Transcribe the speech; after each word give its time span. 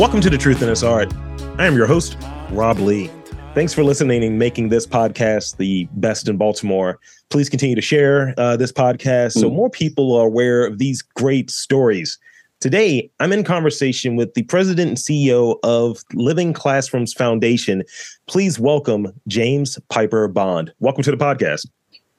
Welcome 0.00 0.22
to 0.22 0.30
The 0.30 0.38
Truth 0.38 0.62
in 0.62 0.68
This 0.68 0.82
Art. 0.82 1.12
I 1.58 1.66
am 1.66 1.76
your 1.76 1.86
host, 1.86 2.16
Rob 2.52 2.78
Lee. 2.78 3.10
Thanks 3.52 3.74
for 3.74 3.84
listening 3.84 4.24
and 4.24 4.38
making 4.38 4.70
this 4.70 4.86
podcast 4.86 5.58
the 5.58 5.86
best 5.92 6.26
in 6.26 6.38
Baltimore. 6.38 6.98
Please 7.28 7.50
continue 7.50 7.76
to 7.76 7.82
share 7.82 8.32
uh, 8.38 8.56
this 8.56 8.72
podcast 8.72 9.32
so 9.32 9.50
more 9.50 9.68
people 9.68 10.16
are 10.16 10.26
aware 10.26 10.64
of 10.64 10.78
these 10.78 11.02
great 11.02 11.50
stories. 11.50 12.18
Today, 12.60 13.10
I'm 13.20 13.30
in 13.30 13.44
conversation 13.44 14.16
with 14.16 14.32
the 14.32 14.42
president 14.44 14.88
and 14.88 14.96
CEO 14.96 15.58
of 15.64 16.02
Living 16.14 16.54
Classrooms 16.54 17.12
Foundation. 17.12 17.84
Please 18.26 18.58
welcome 18.58 19.12
James 19.28 19.78
Piper 19.90 20.28
Bond. 20.28 20.72
Welcome 20.80 21.02
to 21.02 21.10
the 21.10 21.18
podcast. 21.18 21.68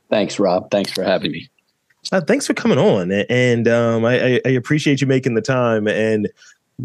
Thanks, 0.07 0.37
Rob. 0.37 0.69
Thanks 0.69 0.91
for 0.91 1.03
having 1.03 1.31
me. 1.31 1.49
Uh, 2.11 2.21
thanks 2.21 2.45
for 2.45 2.53
coming 2.53 2.77
on, 2.77 3.11
and 3.11 3.67
um, 3.67 4.05
I, 4.05 4.41
I, 4.43 4.49
appreciate 4.49 5.01
you 5.01 5.07
making 5.07 5.35
the 5.35 5.41
time. 5.41 5.87
And 5.87 6.27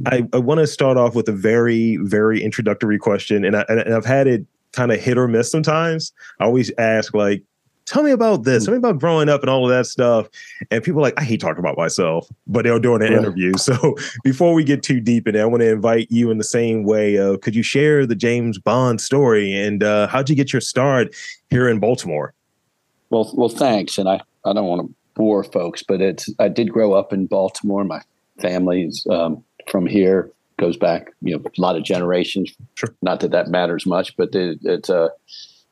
I, 0.06 0.28
I 0.32 0.38
want 0.38 0.60
to 0.60 0.66
start 0.66 0.96
off 0.96 1.14
with 1.14 1.28
a 1.28 1.32
very, 1.32 1.96
very 2.02 2.42
introductory 2.42 2.98
question, 2.98 3.44
and, 3.44 3.56
I, 3.56 3.64
and 3.68 3.94
I've 3.94 4.04
had 4.04 4.26
it 4.26 4.44
kind 4.72 4.92
of 4.92 5.00
hit 5.00 5.16
or 5.16 5.28
miss 5.28 5.50
sometimes. 5.50 6.12
I 6.40 6.44
always 6.44 6.70
ask 6.78 7.14
like, 7.14 7.42
"Tell 7.86 8.02
me 8.02 8.10
about 8.10 8.44
this. 8.44 8.64
Tell 8.64 8.72
me 8.72 8.78
about 8.78 8.98
growing 8.98 9.28
up 9.28 9.40
and 9.40 9.50
all 9.50 9.64
of 9.64 9.70
that 9.70 9.86
stuff." 9.86 10.28
And 10.70 10.82
people 10.82 11.00
are 11.00 11.02
like, 11.02 11.18
"I 11.18 11.24
hate 11.24 11.40
talking 11.40 11.60
about 11.60 11.78
myself," 11.78 12.28
but 12.46 12.64
they're 12.64 12.78
doing 12.78 13.02
an 13.02 13.12
right. 13.12 13.18
interview. 13.18 13.52
So 13.58 13.94
before 14.22 14.54
we 14.54 14.64
get 14.64 14.82
too 14.82 15.00
deep 15.00 15.26
in 15.26 15.34
it, 15.34 15.40
I 15.40 15.46
want 15.46 15.62
to 15.62 15.70
invite 15.70 16.08
you 16.10 16.30
in 16.30 16.38
the 16.38 16.44
same 16.44 16.84
way. 16.84 17.18
Uh, 17.18 17.36
could 17.38 17.54
you 17.54 17.62
share 17.62 18.06
the 18.06 18.16
James 18.16 18.58
Bond 18.58 19.00
story 19.00 19.54
and 19.54 19.82
uh, 19.82 20.08
how'd 20.08 20.28
you 20.28 20.36
get 20.36 20.52
your 20.52 20.60
start 20.60 21.14
here 21.50 21.68
in 21.68 21.78
Baltimore? 21.78 22.34
Well, 23.10 23.30
well, 23.34 23.48
thanks. 23.48 23.98
And 23.98 24.08
I, 24.08 24.20
I 24.44 24.52
don't 24.52 24.66
want 24.66 24.86
to 24.86 24.94
bore 25.14 25.44
folks, 25.44 25.82
but 25.82 26.00
it's 26.00 26.28
I 26.38 26.48
did 26.48 26.70
grow 26.70 26.92
up 26.92 27.12
in 27.12 27.26
Baltimore. 27.26 27.84
My 27.84 28.02
family's 28.40 29.06
um, 29.10 29.42
from 29.70 29.86
here 29.86 30.30
goes 30.58 30.76
back, 30.76 31.12
you 31.20 31.36
know, 31.36 31.42
a 31.44 31.60
lot 31.60 31.76
of 31.76 31.84
generations. 31.84 32.54
Sure. 32.74 32.94
Not 33.02 33.20
that 33.20 33.32
that 33.32 33.48
matters 33.48 33.86
much, 33.86 34.16
but 34.16 34.34
it, 34.34 34.58
it's 34.62 34.88
uh, 34.88 35.08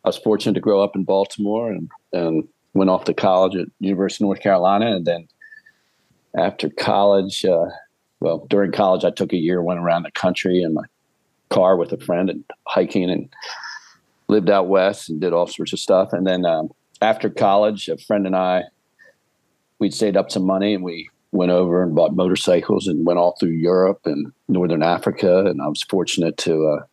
I 0.04 0.08
was 0.08 0.18
fortunate 0.18 0.54
to 0.54 0.60
grow 0.60 0.82
up 0.82 0.94
in 0.94 1.04
Baltimore 1.04 1.70
and 1.70 1.90
and 2.12 2.48
went 2.74 2.90
off 2.90 3.04
to 3.04 3.14
college 3.14 3.56
at 3.56 3.68
University 3.80 4.24
of 4.24 4.26
North 4.26 4.40
Carolina, 4.40 4.94
and 4.96 5.06
then 5.06 5.28
after 6.36 6.68
college, 6.68 7.44
uh, 7.44 7.66
well, 8.20 8.46
during 8.50 8.72
college, 8.72 9.04
I 9.04 9.10
took 9.10 9.32
a 9.32 9.38
year, 9.38 9.62
went 9.62 9.80
around 9.80 10.02
the 10.02 10.10
country 10.10 10.62
in 10.62 10.74
my 10.74 10.84
car 11.50 11.76
with 11.76 11.92
a 11.92 11.98
friend 11.98 12.28
and 12.30 12.44
hiking 12.66 13.10
and 13.10 13.28
lived 14.28 14.50
out 14.50 14.68
west 14.68 15.08
and 15.08 15.20
did 15.20 15.32
all 15.32 15.46
sorts 15.46 15.72
of 15.72 15.78
stuff. 15.78 16.12
And 16.12 16.26
then 16.26 16.44
um, 16.44 16.70
after 17.00 17.30
college, 17.30 17.88
a 17.88 17.98
friend 17.98 18.26
and 18.26 18.34
I, 18.34 18.64
we'd 19.78 19.94
saved 19.94 20.16
up 20.16 20.30
some 20.30 20.44
money 20.44 20.74
and 20.74 20.82
we 20.82 21.08
went 21.34 21.50
over 21.50 21.82
and 21.82 21.96
bought 21.96 22.14
motorcycles 22.14 22.86
and 22.86 23.04
went 23.04 23.18
all 23.18 23.36
through 23.38 23.50
Europe 23.50 24.00
and 24.04 24.32
Northern 24.48 24.84
Africa. 24.84 25.44
And 25.44 25.60
I 25.60 25.66
was 25.66 25.82
fortunate 25.82 26.36
to 26.38 26.68
uh, 26.68 26.84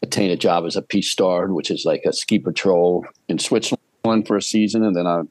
attain 0.00 0.30
a 0.30 0.36
job 0.36 0.64
as 0.64 0.76
a 0.76 0.82
pisteur, 0.82 1.52
which 1.52 1.72
is 1.72 1.84
like 1.84 2.02
a 2.06 2.12
ski 2.12 2.38
patrol 2.38 3.04
in 3.28 3.40
Switzerland 3.40 4.26
for 4.26 4.36
a 4.36 4.42
season. 4.42 4.84
And 4.84 4.94
then 4.94 5.08
I 5.08 5.22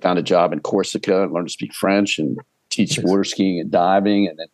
found 0.00 0.20
a 0.20 0.22
job 0.22 0.52
in 0.52 0.60
Corsica 0.60 1.24
and 1.24 1.32
learned 1.32 1.48
to 1.48 1.52
speak 1.52 1.74
French 1.74 2.20
and 2.20 2.38
teach 2.70 3.00
water 3.00 3.24
skiing 3.24 3.58
and 3.58 3.70
diving. 3.70 4.28
And 4.28 4.38
then 4.38 4.48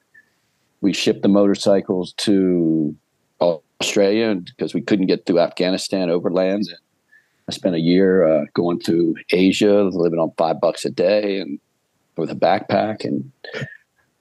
we 0.81 0.95
shipped 0.95 1.21
the 1.21 1.29
motorcycles 1.29 2.15
to 2.15 2.97
Australia 3.43 4.35
because 4.37 4.73
we 4.73 4.81
couldn't 4.81 5.07
get 5.07 5.27
through 5.27 5.41
Afghanistan 5.41 6.09
overland. 6.09 6.65
And 6.67 6.79
I 7.47 7.53
spent 7.53 7.75
a 7.75 7.81
year 7.81 8.27
uh, 8.27 8.45
going 8.55 8.81
through 8.81 9.17
Asia, 9.33 9.83
living 9.93 10.19
on 10.19 10.33
five 10.39 10.63
bucks 10.63 10.87
a 10.87 10.91
day 10.91 11.41
and 11.41 11.61
with 12.19 12.31
a 12.31 12.35
backpack 12.35 13.05
and 13.05 13.31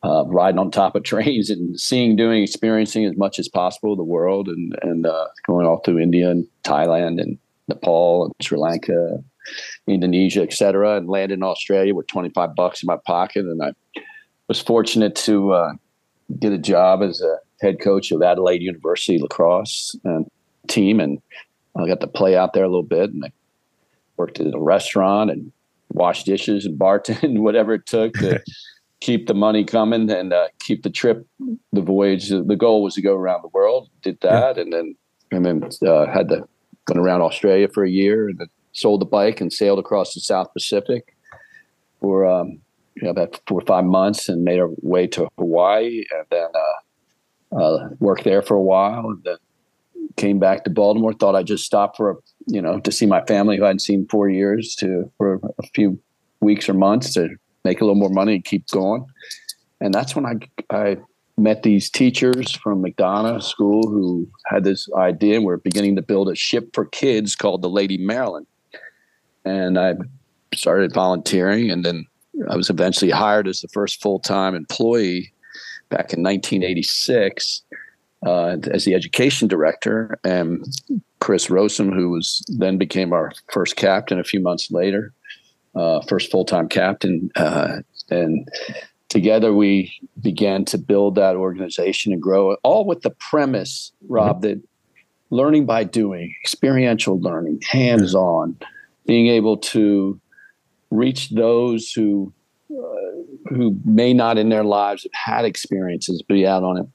uh, 0.03 0.23
riding 0.27 0.59
on 0.59 0.71
top 0.71 0.95
of 0.95 1.03
trains 1.03 1.49
and 1.49 1.79
seeing, 1.79 2.15
doing, 2.15 2.43
experiencing 2.43 3.05
as 3.05 3.17
much 3.17 3.39
as 3.39 3.47
possible 3.47 3.95
the 3.95 4.03
world 4.03 4.47
and 4.47 4.77
and 4.81 5.05
uh, 5.05 5.27
going 5.45 5.65
all 5.65 5.79
through 5.79 5.99
India 5.99 6.29
and 6.29 6.47
Thailand 6.63 7.21
and 7.21 7.37
Nepal 7.67 8.25
and 8.25 8.33
Sri 8.41 8.57
Lanka, 8.57 9.23
Indonesia, 9.87 10.41
etc. 10.41 10.97
And 10.97 11.09
landed 11.09 11.35
in 11.35 11.43
Australia 11.43 11.93
with 11.93 12.07
25 12.07 12.55
bucks 12.55 12.81
in 12.81 12.87
my 12.87 12.97
pocket. 13.05 13.45
And 13.45 13.61
I 13.63 13.73
was 14.47 14.61
fortunate 14.61 15.15
to 15.15 15.53
uh, 15.53 15.73
get 16.39 16.53
a 16.53 16.57
job 16.57 17.01
as 17.01 17.21
a 17.21 17.37
head 17.61 17.81
coach 17.81 18.11
of 18.11 18.21
Adelaide 18.21 18.61
University 18.61 19.17
lacrosse 19.17 19.95
and 20.03 20.29
team, 20.67 20.99
and 20.99 21.21
I 21.75 21.87
got 21.87 22.01
to 22.01 22.07
play 22.07 22.35
out 22.35 22.53
there 22.53 22.63
a 22.63 22.69
little 22.69 22.83
bit. 22.83 23.11
And 23.11 23.25
I 23.25 23.31
worked 24.15 24.39
at 24.39 24.53
a 24.53 24.59
restaurant 24.59 25.31
and 25.31 25.51
wash 25.89 26.23
dishes 26.23 26.65
and 26.65 26.79
bartend, 26.79 27.39
whatever 27.39 27.73
it 27.73 27.85
took 27.85 28.13
to 28.15 28.41
keep 28.99 29.27
the 29.27 29.33
money 29.33 29.63
coming 29.63 30.09
and 30.09 30.33
uh, 30.33 30.47
keep 30.59 30.83
the 30.83 30.89
trip, 30.89 31.25
the 31.71 31.81
voyage. 31.81 32.29
The 32.29 32.55
goal 32.57 32.83
was 32.83 32.95
to 32.95 33.01
go 33.01 33.15
around 33.15 33.43
the 33.43 33.49
world. 33.49 33.89
Did 34.01 34.19
that, 34.21 34.55
yeah. 34.55 34.61
and 34.61 34.73
then 34.73 34.95
and 35.31 35.45
then 35.45 35.69
uh, 35.87 36.07
had 36.07 36.29
to 36.29 36.47
went 36.87 36.99
around 36.99 37.21
Australia 37.21 37.67
for 37.67 37.83
a 37.83 37.89
year, 37.89 38.29
and 38.29 38.39
then 38.39 38.47
sold 38.71 39.01
the 39.01 39.05
bike 39.05 39.41
and 39.41 39.51
sailed 39.51 39.79
across 39.79 40.13
the 40.13 40.19
South 40.19 40.51
Pacific 40.53 41.15
for 41.99 42.25
um, 42.25 42.59
you 42.95 43.03
know, 43.03 43.09
about 43.09 43.39
four 43.47 43.59
or 43.59 43.65
five 43.65 43.85
months, 43.85 44.29
and 44.29 44.43
made 44.43 44.59
our 44.59 44.69
way 44.81 45.07
to 45.07 45.27
Hawaii, 45.37 46.03
and 46.11 46.25
then 46.29 46.47
uh, 46.55 47.55
uh 47.55 47.89
worked 47.99 48.23
there 48.23 48.41
for 48.41 48.55
a 48.55 48.61
while, 48.61 49.07
and 49.07 49.23
then 49.23 49.37
came 50.15 50.39
back 50.39 50.63
to 50.63 50.69
Baltimore. 50.69 51.13
Thought 51.13 51.35
I'd 51.35 51.47
just 51.47 51.65
stop 51.65 51.95
for 51.97 52.11
a 52.11 52.15
you 52.47 52.61
know 52.61 52.79
to 52.79 52.91
see 52.91 53.05
my 53.05 53.21
family 53.25 53.57
who 53.57 53.63
I 53.63 53.67
hadn't 53.67 53.79
seen 53.79 54.07
four 54.07 54.29
years 54.29 54.75
to 54.75 55.11
for 55.17 55.39
a 55.59 55.67
few 55.73 55.99
weeks 56.39 56.67
or 56.67 56.73
months 56.73 57.13
to 57.13 57.29
make 57.63 57.81
a 57.81 57.83
little 57.83 57.99
more 57.99 58.09
money 58.09 58.35
and 58.35 58.45
keep 58.45 58.67
going. 58.69 59.05
And 59.81 59.93
that's 59.93 60.15
when 60.15 60.25
I 60.25 60.35
I 60.75 60.97
met 61.37 61.61
these 61.63 61.89
teachers 61.89 62.51
from 62.55 62.83
McDonough 62.83 63.43
School 63.43 63.87
who 63.87 64.27
had 64.47 64.63
this 64.63 64.89
idea 64.93 65.35
and 65.35 65.45
we're 65.45 65.57
beginning 65.57 65.95
to 65.97 66.01
build 66.01 66.29
a 66.29 66.35
ship 66.35 66.69
for 66.73 66.85
kids 66.85 67.35
called 67.35 67.61
the 67.61 67.69
Lady 67.69 67.97
Maryland. 67.97 68.47
And 69.45 69.77
I 69.77 69.95
started 70.53 70.93
volunteering 70.93 71.69
and 71.69 71.85
then 71.85 72.07
I 72.49 72.55
was 72.55 72.69
eventually 72.69 73.11
hired 73.11 73.47
as 73.47 73.61
the 73.61 73.67
first 73.67 74.01
full-time 74.01 74.55
employee 74.55 75.31
back 75.89 76.13
in 76.13 76.23
1986 76.23 77.61
uh, 78.25 78.57
as 78.71 78.85
the 78.85 78.93
education 78.93 79.47
director, 79.47 80.19
and 80.23 80.65
Chris 81.19 81.47
Rosum, 81.47 81.93
who 81.93 82.09
was 82.09 82.43
then 82.57 82.77
became 82.77 83.13
our 83.13 83.31
first 83.51 83.75
captain 83.75 84.19
a 84.19 84.23
few 84.23 84.39
months 84.39 84.71
later, 84.71 85.13
uh, 85.75 86.01
first 86.07 86.31
full 86.31 86.45
time 86.45 86.67
captain, 86.67 87.29
uh, 87.35 87.77
and 88.09 88.47
together 89.09 89.53
we 89.53 89.93
began 90.21 90.65
to 90.65 90.77
build 90.77 91.15
that 91.15 91.35
organization 91.35 92.13
and 92.13 92.21
grow 92.21 92.51
it, 92.51 92.59
all 92.63 92.85
with 92.85 93.01
the 93.01 93.09
premise, 93.29 93.91
Rob, 94.07 94.41
that 94.41 94.61
learning 95.29 95.65
by 95.65 95.83
doing, 95.83 96.33
experiential 96.41 97.19
learning, 97.19 97.61
hands 97.69 98.15
on, 98.15 98.57
being 99.05 99.27
able 99.27 99.57
to 99.57 100.19
reach 100.91 101.29
those 101.29 101.91
who 101.91 102.33
uh, 102.71 103.07
who 103.49 103.77
may 103.85 104.13
not 104.13 104.37
in 104.37 104.49
their 104.49 104.63
lives 104.63 105.03
have 105.03 105.35
had 105.35 105.45
experiences, 105.45 106.21
be 106.21 106.45
out 106.45 106.63
on 106.63 106.77
a 106.77 106.87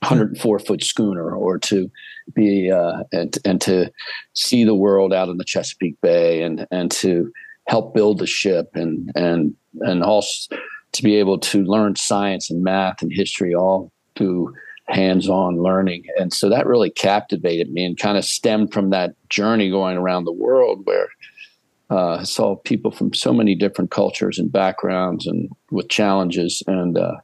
104 0.00 0.58
foot 0.58 0.82
schooner 0.82 1.34
or 1.34 1.58
to 1.58 1.90
be 2.34 2.70
uh, 2.70 3.02
and, 3.12 3.38
and 3.44 3.60
to 3.62 3.90
see 4.34 4.64
the 4.64 4.74
world 4.74 5.12
out 5.12 5.28
in 5.28 5.38
the 5.38 5.44
Chesapeake 5.44 6.00
Bay 6.00 6.42
and 6.42 6.66
and 6.70 6.90
to 6.92 7.32
help 7.66 7.94
build 7.94 8.18
the 8.18 8.26
ship 8.26 8.70
and 8.74 9.10
and 9.14 9.54
and 9.80 10.02
also 10.02 10.56
to 10.92 11.02
be 11.02 11.16
able 11.16 11.38
to 11.38 11.64
learn 11.64 11.96
science 11.96 12.50
and 12.50 12.62
math 12.62 13.02
and 13.02 13.12
history 13.12 13.54
all 13.54 13.92
through 14.16 14.54
hands-on 14.88 15.62
learning. 15.62 16.04
And 16.18 16.32
so 16.32 16.48
that 16.48 16.66
really 16.66 16.90
captivated 16.90 17.70
me 17.70 17.84
and 17.84 17.98
kind 17.98 18.16
of 18.16 18.24
stemmed 18.24 18.72
from 18.72 18.90
that 18.90 19.14
journey 19.28 19.70
going 19.70 19.98
around 19.98 20.24
the 20.24 20.32
world 20.32 20.80
where 20.84 21.08
uh, 21.90 22.16
I 22.16 22.22
saw 22.24 22.56
people 22.56 22.90
from 22.90 23.14
so 23.14 23.32
many 23.32 23.54
different 23.54 23.90
cultures 23.90 24.38
and 24.38 24.50
backgrounds 24.50 25.26
and 25.26 25.50
with 25.70 25.88
challenges 25.88 26.62
and 26.66 26.96
uh, 26.96 27.16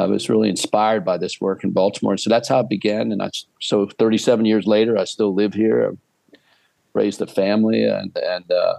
I 0.00 0.06
was 0.06 0.28
really 0.28 0.48
inspired 0.48 1.04
by 1.04 1.18
this 1.18 1.40
work 1.40 1.62
in 1.62 1.70
Baltimore. 1.70 2.12
And 2.12 2.20
So 2.20 2.30
that's 2.30 2.48
how 2.48 2.60
it 2.60 2.68
began. 2.68 3.12
And 3.12 3.22
I, 3.22 3.30
so 3.60 3.86
37 3.86 4.44
years 4.44 4.66
later, 4.66 4.96
I 4.98 5.04
still 5.04 5.34
live 5.34 5.54
here, 5.54 5.96
raised 6.94 7.20
a 7.20 7.26
family 7.26 7.84
and, 7.84 8.16
and, 8.16 8.50
uh, 8.50 8.76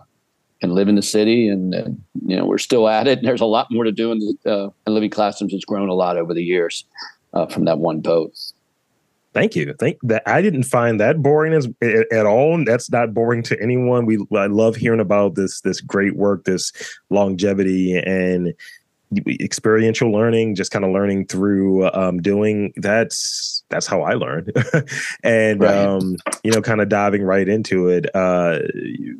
and 0.61 0.73
live 0.73 0.87
in 0.87 0.95
the 0.95 1.01
city. 1.01 1.47
And, 1.47 1.73
and, 1.73 2.03
you 2.25 2.35
know, 2.35 2.45
we're 2.45 2.57
still 2.57 2.87
at 2.87 3.07
it. 3.07 3.19
And 3.19 3.27
there's 3.27 3.41
a 3.41 3.45
lot 3.45 3.67
more 3.71 3.83
to 3.83 3.91
do. 3.91 4.11
And 4.11 4.37
uh, 4.45 4.69
Living 4.87 5.09
Classrooms 5.09 5.53
has 5.53 5.65
grown 5.65 5.89
a 5.89 5.93
lot 5.93 6.17
over 6.17 6.33
the 6.33 6.43
years 6.43 6.85
uh, 7.33 7.45
from 7.45 7.65
that 7.65 7.79
one 7.79 8.01
boat. 8.01 8.33
Thank 9.33 9.55
you. 9.55 9.73
Thank 9.79 9.97
that. 10.03 10.23
I 10.25 10.41
didn't 10.41 10.63
find 10.63 10.99
that 10.99 11.21
boring 11.21 11.53
as 11.53 11.69
at 12.11 12.25
all. 12.25 12.61
That's 12.65 12.91
not 12.91 13.13
boring 13.13 13.43
to 13.43 13.61
anyone. 13.61 14.05
We 14.05 14.17
I 14.35 14.47
love 14.47 14.75
hearing 14.75 14.99
about 14.99 15.35
this 15.35 15.61
this 15.61 15.79
great 15.79 16.17
work, 16.17 16.43
this 16.43 16.73
longevity, 17.09 17.97
and 17.97 18.53
experiential 19.27 20.11
learning, 20.11 20.55
just 20.55 20.71
kind 20.71 20.85
of 20.85 20.91
learning 20.91 21.25
through 21.27 21.89
um, 21.91 22.21
doing. 22.21 22.73
That's 22.77 23.63
that's 23.69 23.87
how 23.87 24.01
I 24.01 24.13
learned, 24.13 24.51
and 25.23 25.61
right. 25.61 25.75
um, 25.75 26.17
you 26.43 26.51
know, 26.51 26.61
kind 26.61 26.81
of 26.81 26.89
diving 26.89 27.23
right 27.23 27.47
into 27.47 27.87
it. 27.89 28.13
Uh, 28.15 28.59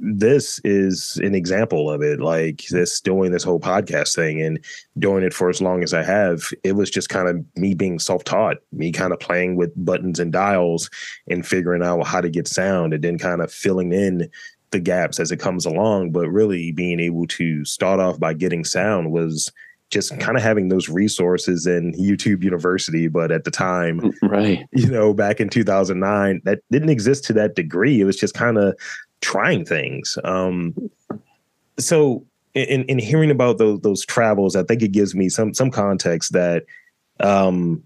this 0.01 0.59
is 0.63 1.17
an 1.17 1.35
example 1.35 1.89
of 1.89 2.01
it. 2.01 2.19
Like 2.19 2.63
this 2.69 3.01
doing 3.01 3.31
this 3.31 3.43
whole 3.43 3.59
podcast 3.59 4.15
thing 4.15 4.41
and 4.41 4.59
doing 4.99 5.23
it 5.23 5.33
for 5.33 5.49
as 5.49 5.61
long 5.61 5.83
as 5.83 5.93
I 5.93 6.03
have. 6.03 6.43
It 6.63 6.73
was 6.73 6.89
just 6.89 7.09
kind 7.09 7.27
of 7.27 7.43
me 7.55 7.73
being 7.73 7.99
self 7.99 8.23
taught, 8.23 8.57
me 8.71 8.91
kind 8.91 9.13
of 9.13 9.19
playing 9.19 9.55
with 9.55 9.71
buttons 9.75 10.19
and 10.19 10.31
dials 10.31 10.89
and 11.27 11.45
figuring 11.45 11.83
out 11.83 12.05
how 12.07 12.21
to 12.21 12.29
get 12.29 12.47
sound, 12.47 12.93
and 12.93 13.03
then 13.03 13.17
kind 13.17 13.41
of 13.41 13.51
filling 13.51 13.91
in 13.91 14.29
the 14.71 14.79
gaps 14.79 15.19
as 15.19 15.31
it 15.31 15.39
comes 15.39 15.65
along. 15.65 16.11
But 16.11 16.29
really 16.29 16.71
being 16.71 16.99
able 16.99 17.27
to 17.27 17.65
start 17.65 17.99
off 17.99 18.19
by 18.19 18.33
getting 18.33 18.63
sound 18.63 19.11
was 19.11 19.51
just 19.91 20.17
kind 20.19 20.37
of 20.37 20.43
having 20.43 20.69
those 20.69 20.89
resources 20.89 21.67
in 21.67 21.93
YouTube 21.93 22.43
University. 22.43 23.07
But 23.07 23.31
at 23.31 23.43
the 23.43 23.51
time, 23.51 24.01
mm, 24.01 24.13
right, 24.23 24.65
you 24.71 24.89
know, 24.89 25.13
back 25.13 25.39
in 25.39 25.49
2009, 25.49 26.41
that 26.45 26.59
didn't 26.71 26.89
exist 26.89 27.23
to 27.25 27.33
that 27.33 27.55
degree. 27.55 28.01
It 28.01 28.05
was 28.05 28.17
just 28.17 28.33
kind 28.33 28.57
of 28.57 28.75
trying 29.21 29.65
things. 29.65 30.17
Um, 30.23 30.73
so 31.77 32.25
in, 32.53 32.83
in 32.85 32.99
hearing 32.99 33.31
about 33.31 33.57
those 33.57 33.79
those 33.81 34.05
travels, 34.05 34.55
I 34.55 34.63
think 34.63 34.81
it 34.81 34.91
gives 34.91 35.13
me 35.13 35.29
some 35.29 35.53
some 35.53 35.71
context 35.71 36.33
that 36.33 36.63
um, 37.19 37.83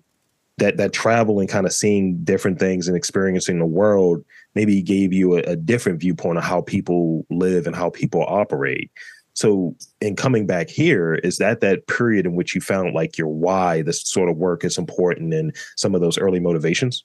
that 0.58 0.78
that 0.78 0.94
travel 0.94 1.40
and 1.40 1.50
kind 1.50 1.66
of 1.66 1.74
seeing 1.74 2.24
different 2.24 2.60
things 2.60 2.88
and 2.88 2.96
experiencing 2.96 3.60
the 3.60 3.66
world 3.66 4.24
maybe 4.54 4.82
gave 4.82 5.12
you 5.12 5.36
a, 5.36 5.40
a, 5.42 5.56
different 5.56 6.00
viewpoint 6.00 6.38
of 6.38 6.44
how 6.44 6.62
people 6.62 7.26
live 7.30 7.68
and 7.68 7.76
how 7.76 7.90
people 7.90 8.24
operate. 8.26 8.90
So, 9.36 9.76
in 10.00 10.16
coming 10.16 10.48
back 10.48 10.70
here, 10.70 11.16
is 11.16 11.38
that 11.38 11.60
that 11.60 11.88
period 11.88 12.26
in 12.26 12.36
which 12.36 12.56
you 12.56 12.62
found 12.62 12.94
like 12.94 13.18
your 13.18 13.28
why 13.28 13.82
this 13.82 14.02
sort 14.02 14.30
of 14.30 14.38
work 14.38 14.64
is 14.64 14.78
important 14.78 15.34
and 15.34 15.56
some 15.76 15.94
of 15.94 16.02
those 16.02 16.18
early 16.18 16.40
motivations? 16.40 17.04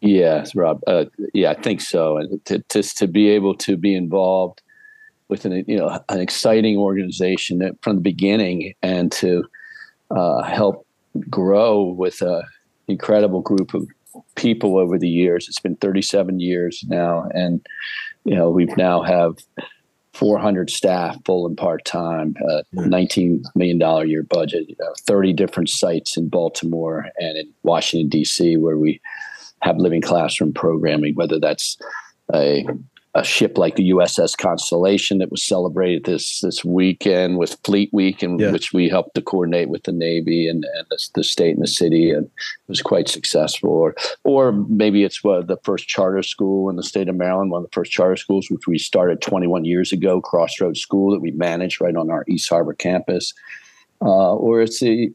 Yes, 0.00 0.54
Rob. 0.54 0.80
Uh, 0.86 1.04
yeah, 1.34 1.50
I 1.50 1.54
think 1.54 1.82
so. 1.82 2.16
And 2.16 2.44
to, 2.46 2.64
just 2.70 2.96
to 2.98 3.06
be 3.06 3.28
able 3.28 3.54
to 3.56 3.76
be 3.76 3.94
involved 3.94 4.62
with 5.28 5.44
an 5.44 5.64
you 5.68 5.76
know 5.76 6.00
an 6.08 6.20
exciting 6.20 6.78
organization 6.78 7.76
from 7.82 7.96
the 7.96 8.02
beginning 8.02 8.74
and 8.82 9.12
to 9.12 9.44
uh, 10.10 10.42
help 10.42 10.86
grow 11.28 11.82
with 11.82 12.22
an 12.22 12.42
incredible 12.88 13.42
group 13.42 13.74
of 13.74 13.86
people 14.34 14.78
over 14.78 14.98
the 14.98 15.08
years. 15.08 15.46
It's 15.46 15.60
been 15.60 15.76
37 15.76 16.40
years 16.40 16.82
now, 16.88 17.28
and 17.34 17.64
you 18.24 18.34
know 18.34 18.48
we've 18.48 18.76
now 18.78 19.02
have 19.02 19.36
400 20.14 20.70
staff, 20.70 21.16
full 21.24 21.46
and 21.46 21.56
part 21.56 21.84
time, 21.84 22.34
uh, 22.50 22.62
19 22.72 23.44
million 23.54 23.78
dollar 23.78 24.04
year 24.04 24.22
budget, 24.22 24.68
you 24.68 24.76
know, 24.80 24.92
30 25.06 25.32
different 25.32 25.68
sites 25.68 26.16
in 26.16 26.28
Baltimore 26.28 27.06
and 27.18 27.36
in 27.38 27.52
Washington 27.62 28.08
D.C. 28.08 28.56
where 28.56 28.76
we 28.76 29.00
have 29.62 29.76
living 29.76 30.00
classroom 30.00 30.52
programming, 30.52 31.14
whether 31.14 31.38
that's 31.38 31.76
a 32.34 32.66
a 33.14 33.24
ship 33.24 33.58
like 33.58 33.74
the 33.74 33.90
USS 33.90 34.36
Constellation 34.36 35.18
that 35.18 35.32
was 35.32 35.42
celebrated 35.42 36.04
this 36.04 36.40
this 36.40 36.64
weekend 36.64 37.38
with 37.38 37.58
Fleet 37.64 37.92
Week, 37.92 38.22
in 38.22 38.38
yeah. 38.38 38.52
which 38.52 38.72
we 38.72 38.88
helped 38.88 39.16
to 39.16 39.22
coordinate 39.22 39.68
with 39.68 39.82
the 39.82 39.92
Navy 39.92 40.48
and, 40.48 40.64
and 40.76 40.86
the, 40.90 41.08
the, 41.16 41.24
state 41.24 41.54
and 41.54 41.62
the 41.62 41.68
city, 41.68 42.10
and 42.10 42.26
it 42.26 42.68
was 42.68 42.80
quite 42.80 43.08
successful. 43.08 43.70
Or 43.70 43.96
or 44.22 44.52
maybe 44.52 45.02
it's 45.02 45.24
uh, 45.24 45.42
the 45.42 45.58
first 45.64 45.88
charter 45.88 46.22
school 46.22 46.70
in 46.70 46.76
the 46.76 46.84
state 46.84 47.08
of 47.08 47.16
Maryland, 47.16 47.50
one 47.50 47.64
of 47.64 47.70
the 47.70 47.74
first 47.74 47.90
charter 47.90 48.16
schools, 48.16 48.48
which 48.48 48.68
we 48.68 48.78
started 48.78 49.20
21 49.20 49.64
years 49.64 49.92
ago, 49.92 50.20
Crossroads 50.20 50.80
School, 50.80 51.10
that 51.12 51.20
we 51.20 51.32
manage 51.32 51.80
right 51.80 51.96
on 51.96 52.10
our 52.10 52.24
East 52.28 52.48
Harbor 52.48 52.74
campus. 52.74 53.34
Uh, 54.02 54.34
or 54.34 54.62
it's 54.62 54.80
the 54.80 55.10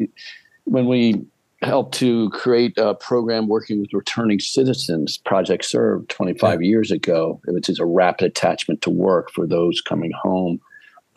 when 0.65 0.87
we 0.87 1.25
helped 1.61 1.95
to 1.95 2.29
create 2.31 2.77
a 2.77 2.95
program 2.95 3.47
working 3.47 3.81
with 3.81 3.93
returning 3.93 4.39
citizens, 4.39 5.17
Project 5.17 5.65
Serve, 5.65 6.07
25 6.09 6.61
yeah. 6.61 6.67
years 6.67 6.91
ago, 6.91 7.39
which 7.45 7.69
is 7.69 7.79
a 7.79 7.85
rapid 7.85 8.27
attachment 8.27 8.81
to 8.81 8.89
work 8.89 9.31
for 9.31 9.47
those 9.47 9.81
coming 9.81 10.11
home 10.11 10.59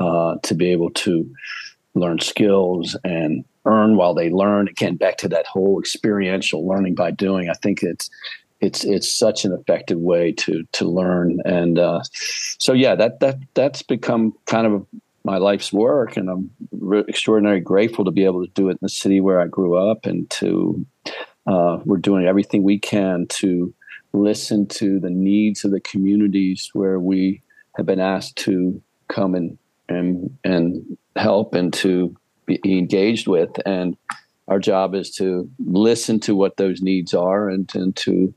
uh, 0.00 0.37
to 0.43 0.55
be 0.55 0.70
able 0.70 0.90
to 0.90 1.29
learn 1.94 2.19
skills 2.20 2.96
and 3.05 3.44
earn 3.67 3.96
while 3.96 4.14
they 4.14 4.31
learn. 4.31 4.69
Again, 4.69 4.96
back 4.96 5.19
to 5.19 5.29
that 5.29 5.46
whole 5.46 5.79
experiential 5.81 6.67
learning 6.67 6.94
by 6.94 7.11
doing. 7.11 7.50
I 7.50 7.55
think 7.55 7.82
it's 7.82 8.08
it's 8.61 8.84
it's 8.84 9.11
such 9.11 9.44
an 9.44 9.52
effective 9.52 9.99
way 9.99 10.32
to 10.32 10.64
to 10.73 10.88
learn 10.88 11.38
and 11.44 11.79
uh, 11.79 12.00
so 12.58 12.73
yeah 12.73 12.94
that 12.96 13.20
that 13.20 13.38
that's 13.55 13.82
become 13.82 14.34
kind 14.46 14.67
of 14.67 14.84
my 15.29 15.37
life's 15.37 15.75
work, 15.75 16.17
and 16.17 16.31
I'm 16.31 16.51
re- 16.73 17.05
extraordinarily 17.07 17.61
grateful 17.61 18.03
to 18.07 18.11
be 18.11 18.25
able 18.25 18.47
to 18.47 18.53
do 18.55 18.69
it 18.71 18.73
in 18.73 18.79
the 18.81 18.89
city 18.89 19.21
where 19.21 19.43
I 19.43 19.47
grew 19.47 19.77
up, 19.77 20.07
and 20.07 20.29
to 20.31 20.87
uh, 21.47 21.81
we're 21.85 21.99
doing 21.99 22.27
everything 22.27 22.63
we 22.63 22.79
can 22.79 23.27
to 23.41 23.75
listen 24.15 24.67
to 24.69 24.99
the 24.99 25.11
needs 25.11 25.67
of 25.67 25.71
the 25.71 25.81
communities 25.81 26.71
where 26.73 26.99
we 26.99 27.43
have 27.77 27.85
been 27.85 28.01
asked 28.01 28.37
to 28.37 28.81
come 29.09 29.35
and 29.35 29.59
and 29.91 30.35
and 30.45 30.97
help 31.17 31.55
and 31.55 31.75
to 31.75 32.17
be 32.47 32.59
engaged 32.65 33.29
with. 33.29 33.51
And 33.67 33.99
our 34.49 34.59
job 34.59 34.95
is 34.95 35.11
to 35.12 35.49
listen 35.67 36.19
to 36.21 36.35
what 36.35 36.56
those 36.56 36.81
needs 36.81 37.15
are 37.15 37.49
and, 37.49 37.71
and 37.75 37.95
to 37.97 38.35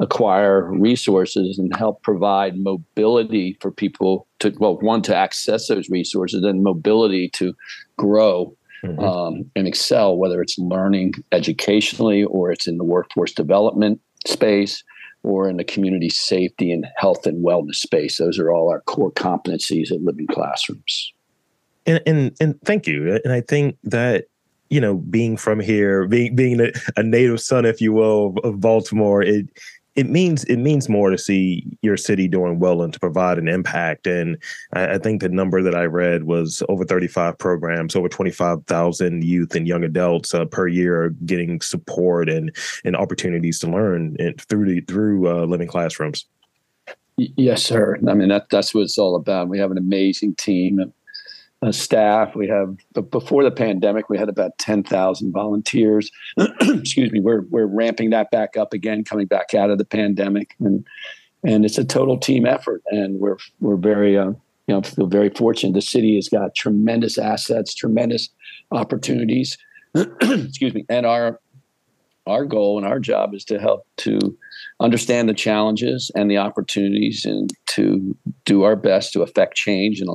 acquire 0.00 0.70
resources 0.72 1.58
and 1.58 1.76
help 1.76 2.02
provide 2.02 2.56
mobility 2.56 3.56
for 3.60 3.70
people 3.70 4.26
to 4.38 4.52
well 4.58 4.78
one 4.78 5.02
to 5.02 5.14
access 5.14 5.68
those 5.68 5.90
resources 5.90 6.42
and 6.42 6.62
mobility 6.62 7.28
to 7.28 7.54
grow 7.98 8.56
mm-hmm. 8.82 8.98
um, 8.98 9.44
and 9.54 9.68
excel 9.68 10.16
whether 10.16 10.40
it's 10.40 10.58
learning 10.58 11.12
educationally 11.32 12.24
or 12.24 12.50
it's 12.50 12.66
in 12.66 12.78
the 12.78 12.84
workforce 12.84 13.32
development 13.32 14.00
space 14.26 14.82
or 15.22 15.48
in 15.48 15.58
the 15.58 15.64
community 15.64 16.08
safety 16.08 16.72
and 16.72 16.86
health 16.96 17.26
and 17.26 17.44
wellness 17.44 17.76
space. 17.76 18.16
Those 18.16 18.38
are 18.38 18.50
all 18.50 18.70
our 18.70 18.80
core 18.80 19.12
competencies 19.12 19.92
at 19.92 20.00
living 20.00 20.26
classrooms. 20.28 21.12
And 21.84 22.00
and, 22.06 22.36
and 22.40 22.60
thank 22.62 22.86
you. 22.86 23.20
And 23.24 23.32
i 23.32 23.40
think 23.40 23.76
that 23.84 24.26
you 24.70 24.80
know 24.80 24.96
being 24.96 25.36
from 25.36 25.60
here 25.60 26.06
being 26.06 26.34
being 26.34 26.60
a, 26.60 26.70
a 26.96 27.02
native 27.02 27.40
son 27.40 27.64
if 27.64 27.80
you 27.80 27.92
will 27.92 28.28
of, 28.28 28.38
of 28.44 28.60
baltimore 28.60 29.22
it 29.22 29.46
it 29.96 30.08
means 30.08 30.44
it 30.44 30.56
means 30.56 30.88
more 30.88 31.10
to 31.10 31.18
see 31.18 31.76
your 31.82 31.96
city 31.96 32.28
doing 32.28 32.58
well 32.58 32.82
and 32.82 32.92
to 32.92 33.00
provide 33.00 33.38
an 33.38 33.48
impact. 33.48 34.06
And 34.06 34.38
I, 34.72 34.94
I 34.94 34.98
think 34.98 35.20
the 35.20 35.28
number 35.28 35.62
that 35.62 35.74
I 35.74 35.84
read 35.84 36.24
was 36.24 36.62
over 36.68 36.84
35 36.84 37.36
programs, 37.38 37.96
over 37.96 38.08
25,000 38.08 39.24
youth 39.24 39.54
and 39.54 39.66
young 39.66 39.82
adults 39.84 40.32
uh, 40.32 40.44
per 40.44 40.68
year 40.68 41.10
getting 41.26 41.60
support 41.60 42.28
and 42.28 42.54
and 42.84 42.96
opportunities 42.96 43.58
to 43.60 43.70
learn 43.70 44.16
and 44.18 44.40
through 44.40 44.74
the, 44.74 44.80
through 44.82 45.28
uh, 45.28 45.44
living 45.44 45.68
classrooms. 45.68 46.24
Yes, 47.16 47.62
sir. 47.62 47.98
I 48.08 48.14
mean 48.14 48.28
that 48.28 48.48
that's 48.50 48.72
what 48.72 48.82
it's 48.82 48.96
all 48.96 49.16
about. 49.16 49.48
We 49.48 49.58
have 49.58 49.70
an 49.70 49.78
amazing 49.78 50.36
team 50.36 50.92
uh, 51.62 51.72
staff. 51.72 52.34
We 52.34 52.48
have 52.48 52.76
before 53.10 53.44
the 53.44 53.50
pandemic, 53.50 54.08
we 54.08 54.18
had 54.18 54.28
about 54.28 54.58
ten 54.58 54.82
thousand 54.82 55.32
volunteers. 55.32 56.10
Excuse 56.60 57.12
me. 57.12 57.20
We're 57.20 57.42
we're 57.50 57.66
ramping 57.66 58.10
that 58.10 58.30
back 58.30 58.56
up 58.56 58.72
again, 58.72 59.04
coming 59.04 59.26
back 59.26 59.54
out 59.54 59.70
of 59.70 59.78
the 59.78 59.84
pandemic, 59.84 60.54
and 60.60 60.86
and 61.44 61.64
it's 61.64 61.78
a 61.78 61.84
total 61.84 62.18
team 62.18 62.46
effort. 62.46 62.82
And 62.90 63.20
we're 63.20 63.38
we're 63.60 63.76
very 63.76 64.16
uh, 64.16 64.32
you 64.66 64.74
know 64.74 64.82
feel 64.82 65.06
very 65.06 65.30
fortunate. 65.30 65.74
The 65.74 65.82
city 65.82 66.16
has 66.16 66.28
got 66.28 66.54
tremendous 66.54 67.18
assets, 67.18 67.74
tremendous 67.74 68.30
opportunities. 68.70 69.58
Excuse 69.94 70.74
me. 70.74 70.86
And 70.88 71.04
our 71.04 71.40
our 72.26 72.44
goal 72.44 72.78
and 72.78 72.86
our 72.86 73.00
job 73.00 73.34
is 73.34 73.44
to 73.46 73.58
help 73.58 73.86
to 73.96 74.18
understand 74.78 75.28
the 75.28 75.34
challenges 75.34 76.10
and 76.14 76.30
the 76.30 76.38
opportunities 76.38 77.24
and 77.24 77.52
to 77.66 78.16
do 78.44 78.62
our 78.62 78.76
best 78.76 79.12
to 79.12 79.22
affect 79.22 79.56
change 79.56 80.00
and 80.00 80.08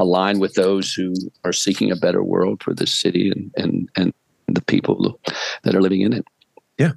align 0.00 0.38
with 0.38 0.54
those 0.54 0.92
who 0.92 1.14
are 1.44 1.52
seeking 1.52 1.90
a 1.90 1.96
better 1.96 2.22
world 2.22 2.62
for 2.62 2.74
this 2.74 2.92
city 2.92 3.30
and 3.30 3.50
and 3.56 3.88
and 3.96 4.12
the 4.48 4.62
people 4.62 5.20
that 5.62 5.74
are 5.74 5.82
living 5.82 6.00
in 6.00 6.12
it. 6.12 6.26
Yeah. 6.78 6.92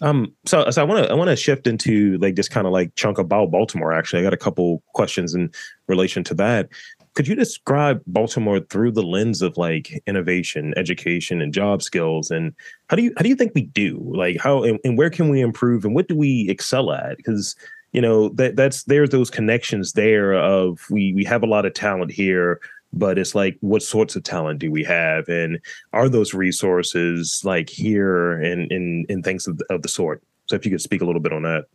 Um, 0.00 0.32
so, 0.46 0.70
so 0.70 0.80
I 0.80 0.84
want 0.84 1.04
to 1.04 1.10
I 1.10 1.14
want 1.14 1.28
to 1.28 1.36
shift 1.36 1.66
into 1.66 2.18
like 2.18 2.36
just 2.36 2.50
kind 2.50 2.66
of 2.66 2.72
like 2.72 2.94
chunk 2.94 3.18
about 3.18 3.50
Baltimore. 3.50 3.92
Actually, 3.92 4.20
I 4.20 4.24
got 4.24 4.34
a 4.34 4.38
couple 4.38 4.82
questions 4.92 5.34
in 5.34 5.50
relation 5.88 6.22
to 6.24 6.34
that. 6.34 6.68
Could 7.14 7.26
you 7.26 7.34
describe 7.34 8.00
Baltimore 8.06 8.60
through 8.60 8.92
the 8.92 9.02
lens 9.02 9.42
of 9.42 9.56
like 9.56 10.00
innovation, 10.06 10.72
education, 10.76 11.42
and 11.42 11.52
job 11.52 11.82
skills? 11.82 12.30
And 12.30 12.54
how 12.88 12.96
do 12.96 13.02
you 13.02 13.12
how 13.16 13.22
do 13.22 13.28
you 13.28 13.34
think 13.34 13.52
we 13.56 13.62
do? 13.62 14.00
Like 14.14 14.38
how 14.38 14.62
and, 14.62 14.78
and 14.84 14.96
where 14.96 15.10
can 15.10 15.28
we 15.30 15.40
improve? 15.40 15.84
And 15.84 15.96
what 15.96 16.06
do 16.06 16.16
we 16.16 16.48
excel 16.48 16.92
at? 16.92 17.16
Because 17.16 17.56
you 17.92 18.00
know 18.00 18.28
that 18.30 18.56
that's 18.56 18.84
there's 18.84 19.10
those 19.10 19.30
connections 19.30 19.92
there 19.92 20.34
of 20.34 20.80
we 20.90 21.12
we 21.14 21.24
have 21.24 21.42
a 21.42 21.46
lot 21.46 21.66
of 21.66 21.74
talent 21.74 22.12
here 22.12 22.60
but 22.92 23.18
it's 23.18 23.34
like 23.34 23.56
what 23.60 23.82
sorts 23.82 24.16
of 24.16 24.22
talent 24.22 24.58
do 24.58 24.70
we 24.70 24.82
have? 24.84 25.28
And 25.28 25.58
are 25.92 26.08
those 26.08 26.34
resources 26.34 27.42
like 27.44 27.68
here 27.68 28.40
and 28.40 28.70
in 28.72 29.06
in 29.08 29.22
things 29.22 29.46
of, 29.46 29.60
of 29.70 29.82
the 29.82 29.88
sort? 29.88 30.22
So 30.46 30.56
if 30.56 30.64
you 30.64 30.70
could 30.70 30.80
speak 30.80 31.02
a 31.02 31.04
little 31.04 31.20
bit 31.20 31.32
on 31.32 31.42
that. 31.42 31.66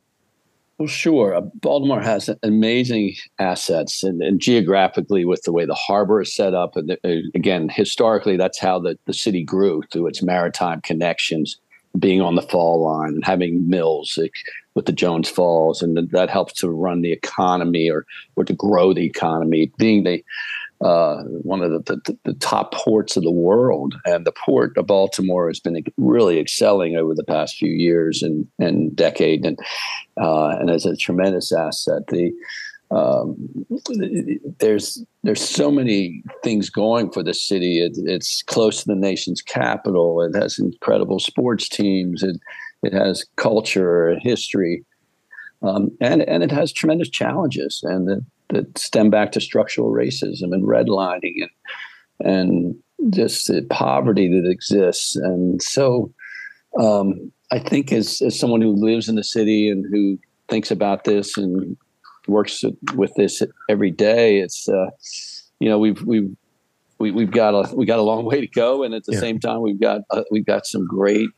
Well, 0.80 0.88
sure. 0.88 1.36
Uh, 1.36 1.42
Baltimore 1.42 2.02
has 2.02 2.32
amazing 2.42 3.16
assets, 3.38 4.02
and, 4.02 4.24
and, 4.24 4.40
geographically, 4.40 5.24
with 5.24 5.44
the 5.44 5.52
way 5.52 5.66
the 5.66 5.76
harbor 5.76 6.20
is 6.22 6.34
set 6.34 6.56
up, 6.56 6.76
and 6.76 6.90
the, 6.90 6.98
uh, 7.04 7.22
again, 7.36 7.70
historically, 7.70 8.38
that's 8.38 8.58
how 8.58 8.80
the, 8.80 8.98
the 9.06 9.14
city 9.14 9.44
grew 9.44 9.84
through 9.92 10.08
its 10.08 10.24
maritime 10.24 10.82
connections, 10.82 11.60
being 12.00 12.22
on 12.22 12.34
the 12.34 12.42
fall 12.42 12.84
line 12.84 13.10
and 13.10 13.24
having 13.24 13.70
mills 13.70 14.18
with 14.76 14.86
the 14.86 14.92
Jones 14.92 15.30
Falls, 15.30 15.82
and 15.82 15.98
that 16.12 16.30
helps 16.30 16.54
to 16.60 16.70
run 16.70 17.02
the 17.02 17.12
economy 17.12 17.90
or 17.90 18.06
or 18.36 18.44
to 18.44 18.54
grow 18.54 18.94
the 18.94 19.06
economy. 19.06 19.72
Being 19.78 20.04
the 20.04 20.24
uh, 20.84 21.24
one 21.24 21.62
of 21.62 21.72
the, 21.72 21.80
the, 21.80 22.18
the, 22.26 22.34
top 22.34 22.74
ports 22.74 23.16
of 23.16 23.24
the 23.24 23.32
world. 23.32 23.96
And 24.06 24.26
the 24.26 24.34
port 24.34 24.78
of 24.78 24.86
Baltimore 24.86 25.48
has 25.48 25.60
been 25.60 25.82
really 25.96 26.40
excelling 26.40 26.98
over 26.98 27.16
the 27.16 27.24
past 27.24 27.56
few 27.56 27.72
years 27.72 28.22
and, 28.22 28.46
and 28.60 28.94
decade, 28.94 29.46
and 29.46 29.58
uh, 30.20 30.50
and 30.60 30.70
as 30.70 30.86
a 30.86 30.98
tremendous 30.98 31.54
asset. 31.54 32.08
The 32.08 32.34
um, 32.92 33.66
there's 34.60 35.04
there's 35.24 35.42
so 35.42 35.72
many 35.72 36.22
things 36.44 36.70
going 36.70 37.12
for 37.12 37.24
the 37.24 37.34
city. 37.34 37.80
It, 37.80 37.94
it's 37.98 38.44
close 38.44 38.82
to 38.82 38.88
the 38.88 38.96
nation's 38.96 39.42
capital. 39.42 40.22
It 40.22 40.36
has 40.36 40.60
incredible 40.60 41.20
sports 41.20 41.70
teams. 41.70 42.24
It 42.84 42.94
has 42.94 43.26
culture, 43.36 44.16
history, 44.22 44.84
um, 45.62 45.90
and 46.02 46.22
and 46.24 46.44
it 46.44 46.52
has 46.52 46.72
tremendous 46.72 47.10
challenges. 47.10 47.82
And 47.84 48.08
the, 48.08 48.26
that 48.50 48.78
stem 48.78 49.10
back 49.10 49.32
to 49.32 49.42
structural 49.42 49.92
racism 49.92 50.54
and 50.54 50.64
redlining 50.64 51.36
and 51.42 51.50
and 52.20 52.76
just 53.14 53.48
the 53.48 53.66
poverty 53.70 54.30
that 54.30 54.50
exists. 54.50 55.16
And 55.16 55.62
so, 55.62 56.14
um, 56.80 57.32
I 57.52 57.60
think 57.60 57.92
as 57.92 58.22
as 58.22 58.40
someone 58.40 58.62
who 58.62 58.76
lives 58.76 59.10
in 59.10 59.16
the 59.16 59.24
city 59.24 59.70
and 59.70 59.86
who 59.92 60.18
thinks 60.48 60.72
about 60.72 61.04
this 61.04 61.38
and 61.38 61.78
works 62.28 62.64
with 62.96 63.14
this 63.16 63.42
every 63.70 63.92
day, 63.92 64.40
it's 64.40 64.70
uh, 64.70 64.90
you 65.60 65.70
know 65.70 65.80
we've 65.80 66.02
we've 66.04 66.36
we, 67.04 67.12
we've 67.12 67.32
got 67.32 67.54
a 67.54 67.76
we 67.76 67.86
got 67.86 68.00
a 68.00 68.04
long 68.04 68.24
way 68.32 68.40
to 68.40 68.48
go, 68.48 68.84
and 68.84 68.94
at 68.94 69.04
the 69.04 69.14
yeah. 69.14 69.20
same 69.20 69.40
time, 69.40 69.62
we've 69.62 69.80
got 69.80 70.02
uh, 70.10 70.24
we've 70.32 70.46
got 70.46 70.66
some 70.66 70.88
great 70.88 71.30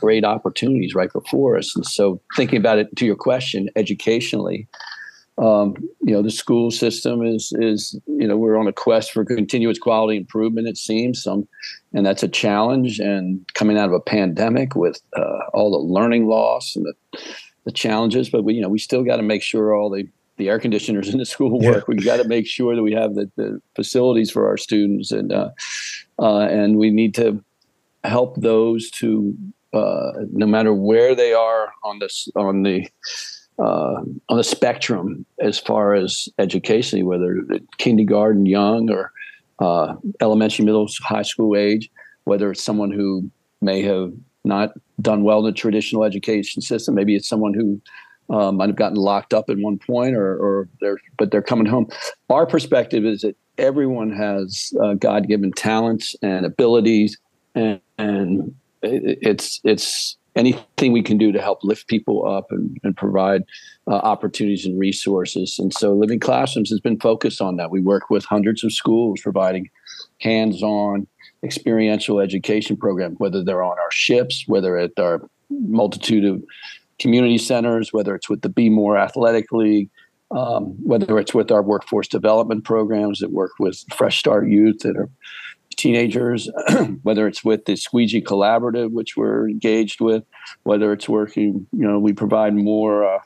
great 0.00 0.24
opportunities 0.24 0.94
right 0.94 1.12
before 1.12 1.58
us. 1.58 1.74
And 1.74 1.84
so, 1.84 2.20
thinking 2.36 2.58
about 2.58 2.78
it 2.78 2.94
to 2.96 3.04
your 3.04 3.16
question, 3.16 3.68
educationally, 3.74 4.68
um, 5.36 5.74
you 6.00 6.12
know, 6.12 6.22
the 6.22 6.30
school 6.30 6.70
system 6.70 7.24
is 7.24 7.52
is 7.58 7.98
you 8.06 8.28
know 8.28 8.36
we're 8.36 8.56
on 8.56 8.68
a 8.68 8.72
quest 8.72 9.10
for 9.10 9.24
continuous 9.24 9.78
quality 9.78 10.16
improvement. 10.16 10.68
It 10.68 10.78
seems 10.78 11.20
some, 11.20 11.48
and 11.92 12.06
that's 12.06 12.22
a 12.22 12.28
challenge. 12.28 13.00
And 13.00 13.44
coming 13.54 13.76
out 13.76 13.88
of 13.88 13.94
a 13.94 14.00
pandemic 14.00 14.76
with 14.76 15.00
uh, 15.16 15.40
all 15.52 15.72
the 15.72 15.78
learning 15.78 16.28
loss 16.28 16.76
and 16.76 16.86
the, 16.86 17.20
the 17.64 17.72
challenges, 17.72 18.30
but 18.30 18.44
we 18.44 18.54
you 18.54 18.62
know 18.62 18.68
we 18.68 18.78
still 18.78 19.02
got 19.02 19.16
to 19.16 19.22
make 19.24 19.42
sure 19.42 19.74
all 19.74 19.90
the 19.90 20.08
the 20.38 20.48
air 20.48 20.58
conditioners 20.58 21.08
in 21.08 21.18
the 21.18 21.26
school 21.34 21.60
work. 21.60 21.84
Yeah. 21.88 21.94
We 21.94 21.96
got 21.96 22.16
to 22.18 22.28
make 22.28 22.46
sure 22.46 22.74
that 22.74 22.82
we 22.82 22.92
have 22.92 23.14
the, 23.14 23.30
the 23.36 23.60
facilities 23.76 24.30
for 24.30 24.48
our 24.48 24.56
students, 24.56 25.12
and 25.12 25.32
uh, 25.32 25.50
uh, 26.18 26.40
and 26.40 26.78
we 26.78 26.90
need 26.90 27.14
to 27.16 27.42
help 28.04 28.36
those 28.36 28.90
to 28.90 29.36
uh, 29.72 30.12
no 30.32 30.46
matter 30.46 30.72
where 30.72 31.14
they 31.14 31.34
are 31.34 31.72
on 31.84 31.98
this 31.98 32.28
on 32.34 32.62
the 32.62 32.88
uh, 33.58 34.00
on 34.28 34.36
the 34.36 34.44
spectrum 34.44 35.26
as 35.40 35.58
far 35.58 35.94
as 35.94 36.28
education, 36.38 37.04
whether 37.04 37.42
kindergarten, 37.78 38.46
young, 38.46 38.88
or 38.90 39.12
uh, 39.58 39.94
elementary, 40.20 40.64
middle, 40.64 40.88
high 41.02 41.22
school 41.22 41.56
age, 41.56 41.90
whether 42.24 42.52
it's 42.52 42.62
someone 42.62 42.92
who 42.92 43.28
may 43.60 43.82
have 43.82 44.12
not 44.44 44.70
done 45.00 45.24
well 45.24 45.40
in 45.40 45.46
the 45.46 45.52
traditional 45.52 46.04
education 46.04 46.62
system, 46.62 46.94
maybe 46.94 47.16
it's 47.16 47.28
someone 47.28 47.52
who 47.52 47.80
um, 48.30 48.56
might 48.56 48.68
have 48.68 48.76
gotten 48.76 48.96
locked 48.96 49.32
up 49.34 49.50
at 49.50 49.56
one 49.58 49.78
point, 49.78 50.14
or, 50.14 50.36
or 50.36 50.68
they're 50.80 50.98
but 51.16 51.30
they're 51.30 51.42
coming 51.42 51.66
home. 51.66 51.88
Our 52.30 52.46
perspective 52.46 53.04
is 53.04 53.22
that 53.22 53.36
everyone 53.56 54.10
has 54.10 54.72
uh, 54.82 54.94
God-given 54.94 55.52
talents 55.52 56.16
and 56.22 56.46
abilities, 56.46 57.18
and, 57.54 57.80
and 57.96 58.54
it's 58.82 59.60
it's 59.64 60.16
anything 60.36 60.92
we 60.92 61.02
can 61.02 61.18
do 61.18 61.32
to 61.32 61.42
help 61.42 61.64
lift 61.64 61.88
people 61.88 62.24
up 62.28 62.52
and, 62.52 62.78
and 62.84 62.96
provide 62.96 63.42
uh, 63.88 63.94
opportunities 63.94 64.64
and 64.64 64.78
resources. 64.78 65.58
And 65.58 65.74
so 65.74 65.92
Living 65.94 66.20
Classrooms 66.20 66.70
has 66.70 66.78
been 66.78 67.00
focused 67.00 67.40
on 67.40 67.56
that. 67.56 67.72
We 67.72 67.80
work 67.80 68.08
with 68.08 68.24
hundreds 68.24 68.62
of 68.62 68.72
schools 68.72 69.20
providing 69.20 69.68
hands 70.20 70.62
on 70.62 71.08
experiential 71.42 72.20
education 72.20 72.76
program, 72.76 73.14
whether 73.14 73.42
they're 73.42 73.64
on 73.64 73.78
our 73.80 73.90
ships, 73.90 74.44
whether 74.46 74.76
at 74.76 74.96
our 74.98 75.28
multitude 75.50 76.24
of 76.24 76.44
community 76.98 77.38
centers, 77.38 77.92
whether 77.92 78.14
it's 78.14 78.28
with 78.28 78.42
the 78.42 78.48
Be 78.48 78.68
More 78.68 78.98
Athletic 78.98 79.52
League, 79.52 79.90
um, 80.30 80.76
whether 80.82 81.18
it's 81.18 81.34
with 81.34 81.50
our 81.50 81.62
workforce 81.62 82.08
development 82.08 82.64
programs 82.64 83.20
that 83.20 83.30
work 83.30 83.52
with 83.58 83.82
Fresh 83.94 84.18
Start 84.18 84.48
Youth 84.48 84.80
that 84.80 84.96
are 84.96 85.08
teenagers, 85.76 86.50
whether 87.02 87.26
it's 87.26 87.44
with 87.44 87.64
the 87.64 87.76
Squeegee 87.76 88.20
Collaborative, 88.20 88.92
which 88.92 89.16
we're 89.16 89.48
engaged 89.48 90.00
with, 90.00 90.24
whether 90.64 90.92
it's 90.92 91.08
working, 91.08 91.66
you 91.72 91.86
know, 91.86 91.98
we 91.98 92.12
provide 92.12 92.54
more 92.54 93.04
uh, 93.04 93.20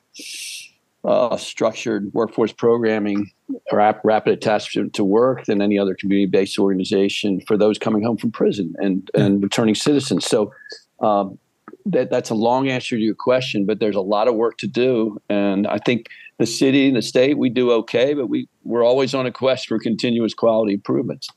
uh, 1.04 1.36
structured 1.36 2.12
workforce 2.12 2.52
programming 2.52 3.30
or 3.72 3.98
rapid 4.04 4.32
attachment 4.32 4.94
to 4.94 5.02
work 5.02 5.44
than 5.46 5.60
any 5.60 5.78
other 5.78 5.94
community-based 5.94 6.58
organization 6.58 7.40
for 7.40 7.56
those 7.56 7.78
coming 7.78 8.04
home 8.04 8.16
from 8.16 8.30
prison 8.30 8.74
and, 8.78 9.10
and 9.14 9.42
returning 9.42 9.74
citizens. 9.74 10.26
So 10.26 10.52
um, 11.00 11.38
that, 11.86 12.10
that's 12.10 12.30
a 12.30 12.34
long 12.34 12.68
answer 12.68 12.96
to 12.96 13.02
your 13.02 13.14
question, 13.14 13.66
but 13.66 13.80
there's 13.80 13.96
a 13.96 14.00
lot 14.00 14.28
of 14.28 14.34
work 14.34 14.58
to 14.58 14.66
do. 14.66 15.20
And 15.28 15.66
I 15.66 15.78
think 15.78 16.08
the 16.38 16.46
city 16.46 16.88
and 16.88 16.96
the 16.96 17.02
state, 17.02 17.38
we 17.38 17.50
do 17.50 17.72
okay, 17.72 18.14
but 18.14 18.26
we, 18.26 18.48
we're 18.64 18.84
always 18.84 19.14
on 19.14 19.26
a 19.26 19.32
quest 19.32 19.68
for 19.68 19.78
continuous 19.78 20.34
quality 20.34 20.74
improvements. 20.74 21.28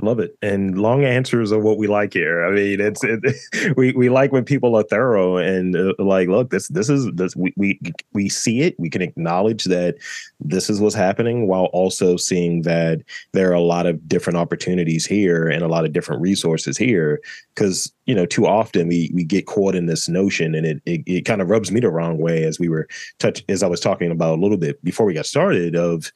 I 0.00 0.06
love 0.06 0.18
it. 0.18 0.36
And 0.40 0.78
long 0.80 1.04
answers 1.04 1.52
are 1.52 1.58
what 1.58 1.76
we 1.76 1.86
like 1.86 2.14
here. 2.14 2.44
I 2.44 2.50
mean, 2.52 2.80
it's 2.80 3.02
it, 3.04 3.76
we 3.76 3.92
we 3.92 4.08
like 4.08 4.32
when 4.32 4.44
people 4.44 4.74
are 4.76 4.82
thorough 4.82 5.36
and 5.36 5.76
uh, 5.76 5.92
like, 5.98 6.28
look, 6.28 6.50
this 6.50 6.68
this 6.68 6.88
is 6.88 7.10
this 7.14 7.36
we, 7.36 7.52
we 7.56 7.80
we 8.12 8.28
see 8.28 8.60
it. 8.60 8.78
We 8.78 8.88
can 8.88 9.02
acknowledge 9.02 9.64
that 9.64 9.96
this 10.40 10.70
is 10.70 10.80
what's 10.80 10.94
happening 10.94 11.48
while 11.48 11.66
also 11.66 12.16
seeing 12.16 12.62
that 12.62 13.02
there 13.32 13.50
are 13.50 13.54
a 13.54 13.60
lot 13.60 13.86
of 13.86 14.08
different 14.08 14.38
opportunities 14.38 15.04
here 15.04 15.48
and 15.48 15.62
a 15.62 15.68
lot 15.68 15.84
of 15.84 15.92
different 15.92 16.22
resources 16.22 16.78
here. 16.78 17.20
Because 17.54 17.92
you 18.06 18.14
know, 18.14 18.26
too 18.26 18.46
often 18.46 18.88
we 18.88 19.10
we 19.12 19.24
get 19.24 19.46
caught 19.46 19.74
in 19.74 19.86
this 19.86 20.08
notion, 20.08 20.54
and 20.54 20.66
it 20.66 20.82
it, 20.86 21.02
it 21.06 21.24
kind 21.26 21.42
of 21.42 21.50
rubs 21.50 21.70
me 21.70 21.80
the 21.80 21.90
wrong 21.90 22.18
way 22.18 22.44
as 22.44 22.58
we 22.58 22.68
were 22.68 22.88
touch 23.18 23.44
as 23.48 23.62
I 23.62 23.66
was 23.66 23.80
talking 23.80 24.10
about 24.10 24.38
a 24.38 24.40
little 24.40 24.56
bit 24.56 24.82
before 24.82 25.04
we 25.04 25.14
got 25.14 25.26
started 25.26 25.76
of 25.76 26.10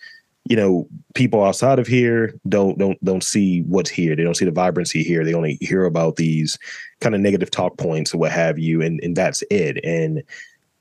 you 0.45 0.57
know 0.57 0.87
people 1.15 1.43
outside 1.43 1.79
of 1.79 1.87
here 1.87 2.35
don't 2.49 2.79
don't 2.79 3.03
don't 3.05 3.25
see 3.25 3.63
what's 3.63 3.91
here 3.91 4.15
they 4.15 4.23
don't 4.23 4.37
see 4.37 4.45
the 4.45 4.51
vibrancy 4.51 5.03
here 5.03 5.25
they 5.25 5.35
only 5.35 5.57
hear 5.61 5.85
about 5.85 6.17
these 6.17 6.59
kind 7.01 7.15
of 7.15 7.21
negative 7.21 7.51
talk 7.51 7.77
points 7.79 8.15
or 8.15 8.19
what 8.19 8.33
have 8.33 8.59
you 8.59 8.83
and 8.83 9.01
and 9.03 9.17
that's 9.17 9.43
it 9.51 9.79
and 9.85 10.23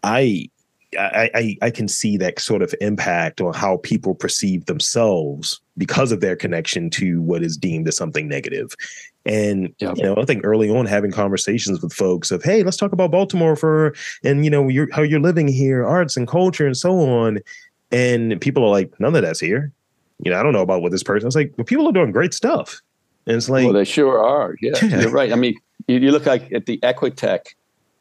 i 0.03 0.47
I, 0.97 1.57
I 1.61 1.71
can 1.71 1.87
see 1.87 2.17
that 2.17 2.39
sort 2.39 2.61
of 2.61 2.73
impact 2.81 3.41
on 3.41 3.53
how 3.53 3.77
people 3.77 4.15
perceive 4.15 4.65
themselves 4.65 5.61
because 5.77 6.11
of 6.11 6.21
their 6.21 6.35
connection 6.35 6.89
to 6.91 7.21
what 7.21 7.43
is 7.43 7.57
deemed 7.57 7.87
as 7.87 7.97
something 7.97 8.27
negative. 8.27 8.75
And 9.25 9.73
yeah. 9.79 9.93
you 9.95 10.03
know, 10.03 10.15
I 10.17 10.25
think 10.25 10.45
early 10.45 10.69
on 10.69 10.85
having 10.85 11.11
conversations 11.11 11.81
with 11.81 11.93
folks 11.93 12.31
of, 12.31 12.43
hey, 12.43 12.63
let's 12.63 12.77
talk 12.77 12.91
about 12.91 13.11
Baltimore 13.11 13.55
for 13.55 13.95
and 14.23 14.43
you 14.43 14.51
know, 14.51 14.67
you're, 14.67 14.87
how 14.91 15.01
you're 15.01 15.19
living 15.19 15.47
here, 15.47 15.85
arts 15.85 16.17
and 16.17 16.27
culture 16.27 16.65
and 16.65 16.77
so 16.77 16.99
on. 16.99 17.39
And 17.93 18.41
people 18.41 18.63
are 18.65 18.69
like, 18.69 18.99
none 18.99 19.15
of 19.15 19.21
that's 19.21 19.39
here. 19.39 19.71
You 20.19 20.31
know, 20.31 20.39
I 20.39 20.43
don't 20.43 20.53
know 20.53 20.61
about 20.61 20.81
what 20.81 20.91
this 20.91 21.03
person. 21.03 21.27
It's 21.27 21.35
like, 21.35 21.53
well, 21.57 21.65
people 21.65 21.87
are 21.87 21.91
doing 21.91 22.11
great 22.11 22.33
stuff. 22.33 22.81
And 23.25 23.35
it's 23.35 23.49
like, 23.49 23.65
well, 23.65 23.73
they 23.73 23.85
sure 23.85 24.23
are. 24.23 24.55
Yeah, 24.61 24.73
yeah. 24.81 25.01
you're 25.01 25.11
right. 25.11 25.31
I 25.31 25.35
mean, 25.35 25.55
you, 25.87 25.97
you, 25.97 26.11
look 26.11 26.25
like 26.25 26.51
at 26.51 26.65
the 26.65 26.77
Equitech 26.79 27.45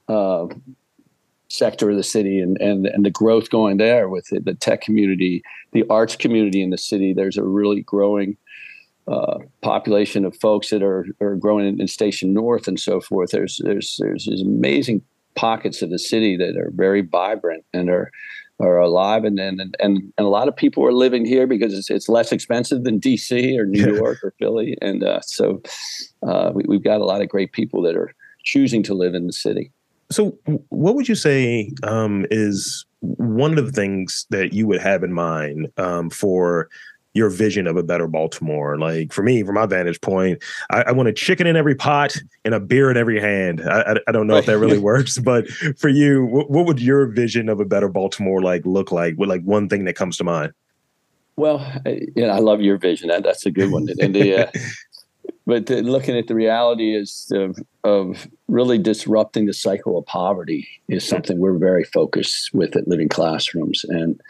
uh, 0.08 0.46
sector 1.48 1.90
of 1.90 1.96
the 1.96 2.02
city 2.02 2.40
and, 2.40 2.60
and 2.60 2.86
and 2.86 3.04
the 3.04 3.10
growth 3.10 3.50
going 3.50 3.76
there 3.76 4.08
with 4.08 4.26
the, 4.26 4.40
the, 4.40 4.54
tech 4.54 4.80
community, 4.80 5.42
the 5.72 5.84
arts 5.90 6.16
community 6.16 6.62
in 6.62 6.70
the 6.70 6.78
city. 6.78 7.12
There's 7.12 7.36
a 7.36 7.44
really 7.44 7.82
growing 7.82 8.36
uh, 9.06 9.38
population 9.60 10.24
of 10.24 10.36
folks 10.36 10.70
that 10.70 10.82
are 10.82 11.06
are 11.20 11.36
growing 11.36 11.66
in, 11.66 11.80
in, 11.80 11.88
Station 11.88 12.32
North 12.32 12.66
and 12.66 12.78
so 12.78 13.00
forth. 13.00 13.30
There's 13.30 13.60
there's 13.64 13.96
there's 14.00 14.26
these 14.26 14.42
amazing 14.42 15.02
pockets 15.34 15.82
of 15.82 15.90
the 15.90 15.98
city 15.98 16.36
that 16.36 16.56
are 16.56 16.70
very 16.74 17.00
vibrant 17.00 17.64
and 17.72 17.88
are 17.88 18.10
are 18.60 18.78
alive. 18.78 19.24
And, 19.24 19.38
and 19.38 19.60
and 19.60 19.76
and 19.80 20.12
a 20.18 20.28
lot 20.28 20.48
of 20.48 20.56
people 20.56 20.84
are 20.86 20.92
living 20.92 21.24
here 21.24 21.46
because 21.46 21.74
it's, 21.74 21.90
it's 21.90 22.08
less 22.08 22.32
expensive 22.32 22.84
than 22.84 23.00
DC 23.00 23.58
or 23.58 23.66
New 23.66 23.94
York 23.94 24.18
or 24.22 24.32
Philly. 24.38 24.76
And 24.80 25.02
uh, 25.02 25.20
so 25.22 25.62
uh, 26.22 26.52
we, 26.54 26.76
have 26.76 26.84
got 26.84 27.00
a 27.00 27.04
lot 27.04 27.22
of 27.22 27.28
great 27.28 27.52
people 27.52 27.82
that 27.82 27.96
are 27.96 28.14
choosing 28.44 28.82
to 28.84 28.94
live 28.94 29.14
in 29.14 29.26
the 29.26 29.32
city. 29.32 29.72
So 30.10 30.38
what 30.68 30.94
would 30.94 31.08
you 31.08 31.14
say 31.14 31.72
um, 31.82 32.26
is 32.30 32.84
one 33.00 33.58
of 33.58 33.66
the 33.66 33.72
things 33.72 34.26
that 34.30 34.52
you 34.52 34.66
would 34.66 34.80
have 34.80 35.02
in 35.02 35.12
mind 35.12 35.68
um, 35.76 36.10
for 36.10 36.68
your 37.14 37.28
vision 37.28 37.66
of 37.66 37.76
a 37.76 37.82
better 37.82 38.08
Baltimore. 38.08 38.78
Like 38.78 39.12
for 39.12 39.22
me, 39.22 39.42
from 39.42 39.54
my 39.54 39.66
vantage 39.66 40.00
point, 40.00 40.42
I, 40.70 40.82
I 40.82 40.92
want 40.92 41.08
a 41.08 41.12
chicken 41.12 41.46
in 41.46 41.56
every 41.56 41.74
pot 41.74 42.16
and 42.44 42.54
a 42.54 42.60
beer 42.60 42.90
in 42.90 42.96
every 42.96 43.20
hand. 43.20 43.60
I, 43.60 43.82
I, 43.82 43.96
I 44.08 44.12
don't 44.12 44.26
know 44.26 44.36
if 44.36 44.46
that 44.46 44.58
really 44.58 44.78
works, 44.92 45.18
but 45.18 45.48
for 45.76 45.88
you, 45.88 46.24
what, 46.24 46.50
what, 46.50 46.66
would 46.66 46.80
your 46.80 47.06
vision 47.06 47.48
of 47.48 47.60
a 47.60 47.64
better 47.64 47.88
Baltimore 47.88 48.40
like 48.40 48.64
look 48.64 48.92
like? 48.92 49.16
What 49.16 49.28
like 49.28 49.42
one 49.42 49.68
thing 49.68 49.84
that 49.84 49.94
comes 49.94 50.16
to 50.18 50.24
mind? 50.24 50.52
Well, 51.36 51.66
yeah, 52.14 52.34
I 52.34 52.38
love 52.38 52.60
your 52.60 52.76
vision. 52.76 53.08
That, 53.08 53.22
that's 53.22 53.46
a 53.46 53.50
good 53.50 53.70
one. 53.70 53.88
And 54.00 54.14
the, 54.14 54.46
uh, 54.46 54.50
but 55.46 55.68
looking 55.70 56.16
at 56.16 56.28
the 56.28 56.34
reality 56.34 56.94
is 56.94 57.30
of, 57.34 57.58
of 57.84 58.28
really 58.48 58.78
disrupting 58.78 59.46
the 59.46 59.52
cycle 59.52 59.98
of 59.98 60.06
poverty 60.06 60.68
is 60.88 61.06
something 61.06 61.38
we're 61.38 61.58
very 61.58 61.84
focused 61.84 62.50
with 62.52 62.76
at 62.76 62.86
Living 62.86 63.08
Classrooms, 63.08 63.84
and 63.88 64.20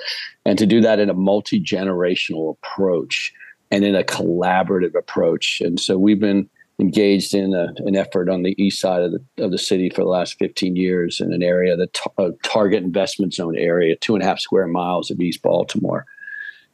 and 0.47 0.59
to 0.59 0.67
do 0.67 0.81
that 0.81 0.99
in 0.99 1.11
a 1.11 1.15
multi 1.15 1.61
generational 1.61 2.57
approach 2.57 3.33
and 3.71 3.85
in 3.85 3.95
a 3.95 4.05
collaborative 4.05 4.95
approach. 4.95 5.61
And 5.61 5.79
so 5.79 5.99
we've 5.99 6.21
been 6.21 6.49
engaged 6.79 7.35
in 7.35 7.55
a, 7.55 7.73
an 7.87 7.95
effort 7.95 8.29
on 8.29 8.43
the 8.43 8.61
east 8.63 8.81
side 8.81 9.03
of 9.03 9.13
the 9.13 9.45
of 9.45 9.51
the 9.51 9.59
city 9.59 9.91
for 9.91 10.03
the 10.03 10.09
last 10.09 10.39
15 10.39 10.77
years 10.77 11.21
in 11.21 11.33
an 11.33 11.43
area, 11.43 11.77
the 11.77 11.89
t- 11.89 12.11
uh, 12.17 12.31
target 12.43 12.83
investment 12.83 13.35
zone 13.35 13.57
area, 13.57 13.97
two 13.97 14.15
and 14.15 14.23
a 14.23 14.27
half 14.27 14.41
square 14.41 14.67
miles 14.67 15.11
of 15.11 15.21
East 15.21 15.43
Baltimore. 15.43 16.07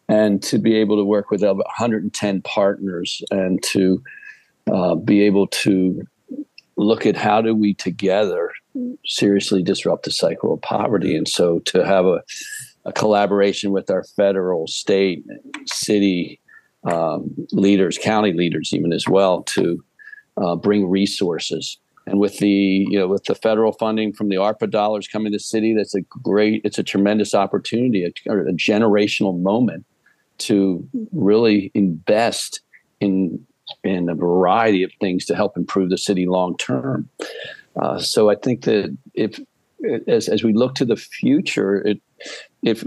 And 0.08 0.42
to 0.44 0.58
be 0.58 0.74
able 0.76 0.96
to 0.96 1.04
work 1.04 1.30
with 1.30 1.42
110 1.42 2.42
partners 2.42 3.22
and 3.30 3.62
to 3.64 4.02
uh, 4.72 4.94
be 4.94 5.22
able 5.22 5.46
to 5.48 6.02
look 6.76 7.06
at 7.06 7.16
how 7.16 7.42
do 7.42 7.54
we 7.54 7.74
together 7.74 8.52
seriously 9.04 9.62
disrupt 9.62 10.04
the 10.04 10.10
cycle 10.10 10.54
of 10.54 10.62
poverty. 10.62 11.16
And 11.16 11.26
so 11.28 11.58
to 11.60 11.84
have 11.84 12.06
a, 12.06 12.22
a 12.84 12.92
collaboration 12.92 13.72
with 13.72 13.90
our 13.90 14.04
federal, 14.16 14.66
state, 14.66 15.24
city 15.66 16.40
um, 16.84 17.34
leaders, 17.52 17.98
county 18.00 18.32
leaders, 18.32 18.72
even 18.72 18.92
as 18.92 19.08
well, 19.08 19.42
to 19.42 19.84
uh, 20.36 20.56
bring 20.56 20.88
resources. 20.88 21.78
And 22.06 22.20
with 22.20 22.38
the 22.38 22.48
you 22.48 22.98
know 22.98 23.06
with 23.06 23.24
the 23.24 23.34
federal 23.34 23.72
funding 23.72 24.14
from 24.14 24.30
the 24.30 24.36
ARPA 24.36 24.70
dollars 24.70 25.06
coming 25.06 25.32
to 25.32 25.36
the 25.36 25.40
city, 25.40 25.74
that's 25.74 25.94
a 25.94 26.00
great, 26.00 26.62
it's 26.64 26.78
a 26.78 26.82
tremendous 26.82 27.34
opportunity, 27.34 28.04
a, 28.04 28.32
a 28.32 28.52
generational 28.52 29.38
moment 29.38 29.84
to 30.38 30.88
really 31.12 31.70
invest 31.74 32.62
in 33.00 33.44
in 33.84 34.08
a 34.08 34.14
variety 34.14 34.82
of 34.82 34.90
things 35.00 35.24
to 35.26 35.34
help 35.34 35.56
improve 35.56 35.90
the 35.90 35.98
city 35.98 36.26
long 36.26 36.56
term. 36.56 37.08
Uh, 37.80 37.98
so 37.98 38.30
I 38.30 38.34
think 38.34 38.62
that 38.64 38.96
if 39.14 39.40
as 40.06 40.28
as 40.28 40.42
we 40.42 40.52
look 40.52 40.74
to 40.76 40.84
the 40.84 40.96
future, 40.96 41.76
it, 41.86 42.00
if 42.62 42.84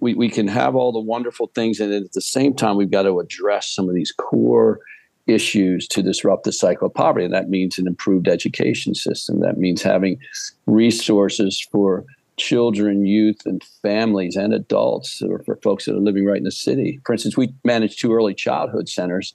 we, 0.00 0.14
we 0.14 0.28
can 0.28 0.48
have 0.48 0.74
all 0.74 0.92
the 0.92 1.00
wonderful 1.00 1.50
things, 1.54 1.80
and 1.80 1.92
at 1.92 2.12
the 2.12 2.20
same 2.20 2.54
time, 2.54 2.76
we've 2.76 2.90
got 2.90 3.04
to 3.04 3.20
address 3.20 3.68
some 3.68 3.88
of 3.88 3.94
these 3.94 4.12
core 4.12 4.80
issues 5.26 5.88
to 5.88 6.02
disrupt 6.02 6.44
the 6.44 6.52
cycle 6.52 6.86
of 6.86 6.94
poverty. 6.94 7.24
And 7.24 7.32
that 7.32 7.48
means 7.48 7.78
an 7.78 7.86
improved 7.86 8.28
education 8.28 8.94
system. 8.94 9.40
That 9.40 9.56
means 9.56 9.82
having 9.82 10.18
resources 10.66 11.66
for 11.72 12.04
children, 12.36 13.06
youth, 13.06 13.46
and 13.46 13.62
families 13.80 14.36
and 14.36 14.52
adults, 14.52 15.22
or 15.22 15.38
for 15.44 15.56
folks 15.56 15.86
that 15.86 15.94
are 15.94 16.00
living 16.00 16.26
right 16.26 16.36
in 16.36 16.44
the 16.44 16.50
city. 16.50 17.00
For 17.06 17.12
instance, 17.12 17.36
we 17.36 17.54
manage 17.64 17.96
two 17.96 18.12
early 18.12 18.34
childhood 18.34 18.88
centers 18.88 19.34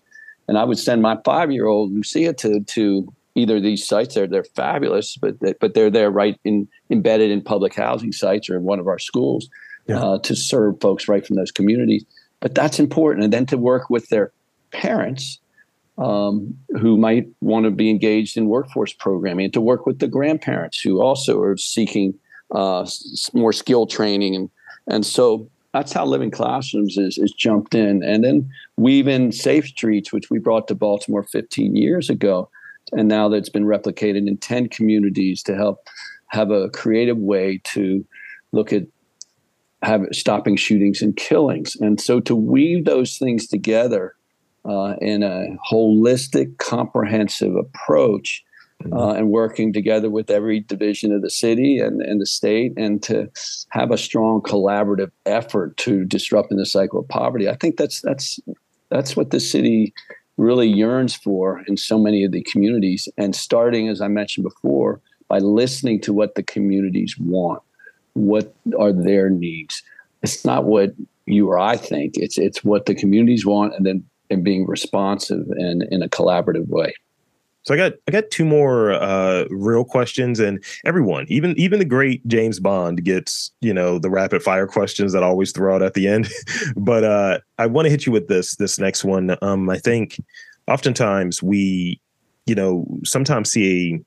and 0.50 0.58
I 0.58 0.64
would 0.64 0.80
send 0.80 1.04
my 1.04 1.16
five 1.24 1.52
year 1.52 1.68
old 1.68 1.94
Lucia 1.94 2.34
to 2.34 2.62
to 2.62 3.14
either 3.36 3.62
these 3.62 3.86
sites. 3.86 4.16
They're 4.16 4.28
they're 4.28 4.44
fabulous, 4.44 5.16
but 5.16 5.36
but 5.60 5.76
they're 5.76 5.92
there 5.92 6.10
right 6.10 6.38
in 6.44 6.68
embedded 6.90 7.30
in 7.30 7.42
public 7.42 7.76
housing 7.76 8.12
sites 8.12 8.50
or 8.50 8.58
in 8.58 8.64
one 8.64 8.80
of 8.80 8.88
our 8.88 8.98
schools 8.98 9.48
yeah. 9.88 10.02
uh, 10.02 10.20
to 10.20 10.36
serve 10.36 10.82
folks 10.82 11.08
right 11.08 11.26
from 11.26 11.36
those 11.36 11.52
communities. 11.52 12.04
But 12.40 12.56
that's 12.56 12.80
important, 12.80 13.24
and 13.24 13.32
then 13.32 13.46
to 13.46 13.58
work 13.58 13.90
with 13.90 14.10
their 14.10 14.32
parents. 14.72 15.40
Um, 15.98 16.58
who 16.80 16.98
might 16.98 17.28
want 17.42 17.66
to 17.66 17.72
be 17.72 17.90
engaged 17.90 18.38
in 18.38 18.46
workforce 18.46 18.94
programming 18.94 19.44
and 19.44 19.54
to 19.54 19.60
work 19.60 19.86
with 19.86 20.00
the 20.00 20.08
grandparents 20.08 20.80
who 20.80 21.02
also 21.02 21.42
are 21.42 21.58
seeking 21.58 22.14
uh, 22.56 22.88
more 23.34 23.52
skill 23.52 23.86
training 23.86 24.34
and 24.34 24.50
and 24.88 25.06
so 25.06 25.50
that's 25.74 25.94
how 25.94 26.06
living 26.06 26.32
classrooms 26.32 26.98
is 26.98 27.18
is 27.18 27.32
jumped 27.32 27.76
in 27.76 28.04
and 28.04 28.24
then 28.24 28.50
weave 28.78 29.08
in 29.08 29.32
safe 29.32 29.68
streets 29.68 30.12
which 30.12 30.30
we 30.30 30.40
brought 30.40 30.68
to 30.68 30.76
baltimore 30.76 31.24
15 31.24 31.76
years 31.76 32.10
ago 32.10 32.50
and 32.92 33.08
now 33.08 33.30
that's 33.30 33.50
been 33.50 33.66
replicated 33.66 34.28
in 34.28 34.38
10 34.38 34.70
communities 34.70 35.44
to 35.44 35.56
help 35.56 35.88
have 36.28 36.52
a 36.52 36.70
creative 36.70 37.18
way 37.18 37.62
to 37.64 38.06
look 38.52 38.74
at 38.74 38.84
have 39.82 40.06
stopping 40.12 40.58
shootings 40.58 41.02
and 41.02 41.16
killings 41.16 41.76
and 41.80 42.02
so 42.02 42.20
to 42.20 42.36
weave 42.36 42.86
those 42.86 43.18
things 43.18 43.48
together 43.48 44.16
uh, 44.66 44.96
in 45.02 45.24
a 45.24 45.46
holistic 45.72 46.58
comprehensive 46.58 47.56
approach. 47.56 48.44
Uh, 48.92 49.12
and 49.12 49.30
working 49.30 49.74
together 49.74 50.10
with 50.10 50.30
every 50.30 50.62
division 50.62 51.12
of 51.12 51.22
the 51.22 51.30
city 51.30 51.80
and, 51.80 52.02
and 52.02 52.22
the 52.22 52.26
state 52.26 52.74
and 52.78 53.04
to 53.04 53.30
have 53.70 53.92
a 53.92 53.98
strong 53.98 54.42
collaborative 54.42 55.12
effort 55.26 55.76
to 55.78 56.06
disrupting 56.06 56.58
the 56.58 56.66
cycle 56.66 57.00
of 57.00 57.08
poverty. 57.08 57.50
I 57.50 57.56
think 57.56 57.78
that's 57.78 58.02
that's 58.02 58.40
that's 58.90 59.16
what 59.16 59.32
the 59.32 59.40
city 59.40 59.94
really 60.38 60.68
yearns 60.68 61.16
for 61.16 61.62
in 61.68 61.76
so 61.76 62.00
many 62.00 62.24
of 62.24 62.32
the 62.32 62.42
communities. 62.44 63.08
And 63.18 63.36
starting, 63.36 63.90
as 63.90 64.02
I 64.02 64.08
mentioned 64.08 64.46
before, 64.46 65.02
by 65.28 65.40
listening 65.40 66.02
to 66.02 66.14
what 66.14 66.36
the 66.36 66.44
communities 66.44 67.16
want, 67.20 67.62
what 68.14 68.56
are 68.80 68.94
their 68.94 69.30
needs. 69.30 69.84
It's 70.24 70.44
not 70.46 70.66
what 70.66 70.94
you 71.26 71.50
or 71.50 71.60
I 71.60 71.76
think. 71.78 72.14
It's 72.16 72.38
it's 72.38 72.64
what 72.64 72.86
the 72.86 72.96
communities 72.96 73.46
want, 73.46 73.76
and 73.76 73.86
then 73.86 74.04
and 74.30 74.44
being 74.44 74.66
responsive 74.68 75.46
and 75.50 75.84
in 75.92 76.02
a 76.02 76.10
collaborative 76.10 76.68
way. 76.70 76.94
So 77.70 77.76
I 77.76 77.78
got 77.78 77.94
I 78.08 78.12
got 78.12 78.32
two 78.32 78.46
more 78.46 78.94
uh, 78.94 79.46
real 79.52 79.86
questions, 79.86 80.40
and 80.40 80.64
everyone, 80.86 81.28
even 81.30 81.54
even 81.56 81.78
the 81.78 81.86
great 81.86 82.26
James 82.26 82.60
Bond, 82.60 83.04
gets 83.04 83.52
you 83.62 83.76
know 83.76 84.00
the 84.00 84.10
rapid 84.10 84.42
fire 84.42 84.66
questions 84.66 85.14
that 85.14 85.22
I 85.22 85.28
always 85.28 85.52
throw 85.52 85.76
out 85.76 85.84
at 85.84 85.94
the 85.94 86.08
end. 86.08 86.30
but 86.76 87.04
uh, 87.04 87.38
I 87.60 87.68
want 87.68 87.86
to 87.86 87.92
hit 87.92 88.08
you 88.08 88.12
with 88.12 88.28
this 88.28 88.56
this 88.56 88.80
next 88.80 89.06
one. 89.06 89.38
Um, 89.44 89.70
I 89.70 89.78
think 89.78 90.18
oftentimes 90.68 91.44
we, 91.44 92.02
you 92.48 92.56
know, 92.56 92.88
sometimes 93.04 93.52
see 93.52 94.00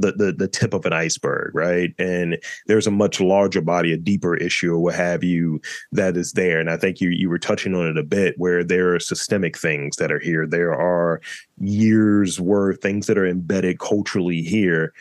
the, 0.00 0.12
the 0.12 0.32
the 0.32 0.48
tip 0.48 0.74
of 0.74 0.86
an 0.86 0.92
iceberg, 0.92 1.54
right? 1.54 1.94
And 1.98 2.38
there's 2.66 2.86
a 2.86 2.90
much 2.90 3.20
larger 3.20 3.60
body, 3.60 3.92
a 3.92 3.96
deeper 3.96 4.34
issue, 4.34 4.72
or 4.72 4.78
what 4.80 4.94
have 4.94 5.22
you, 5.22 5.60
that 5.92 6.16
is 6.16 6.32
there. 6.32 6.60
And 6.60 6.70
I 6.70 6.76
think 6.76 7.00
you 7.00 7.10
you 7.10 7.28
were 7.28 7.38
touching 7.38 7.74
on 7.74 7.86
it 7.86 7.98
a 7.98 8.02
bit, 8.02 8.34
where 8.38 8.64
there 8.64 8.94
are 8.94 9.00
systemic 9.00 9.58
things 9.58 9.96
that 9.96 10.12
are 10.12 10.18
here. 10.18 10.46
There 10.46 10.74
are 10.74 11.20
years 11.58 12.40
worth 12.40 12.80
things 12.80 13.06
that 13.06 13.18
are 13.18 13.26
embedded 13.26 13.78
culturally 13.78 14.42
here 14.42 14.92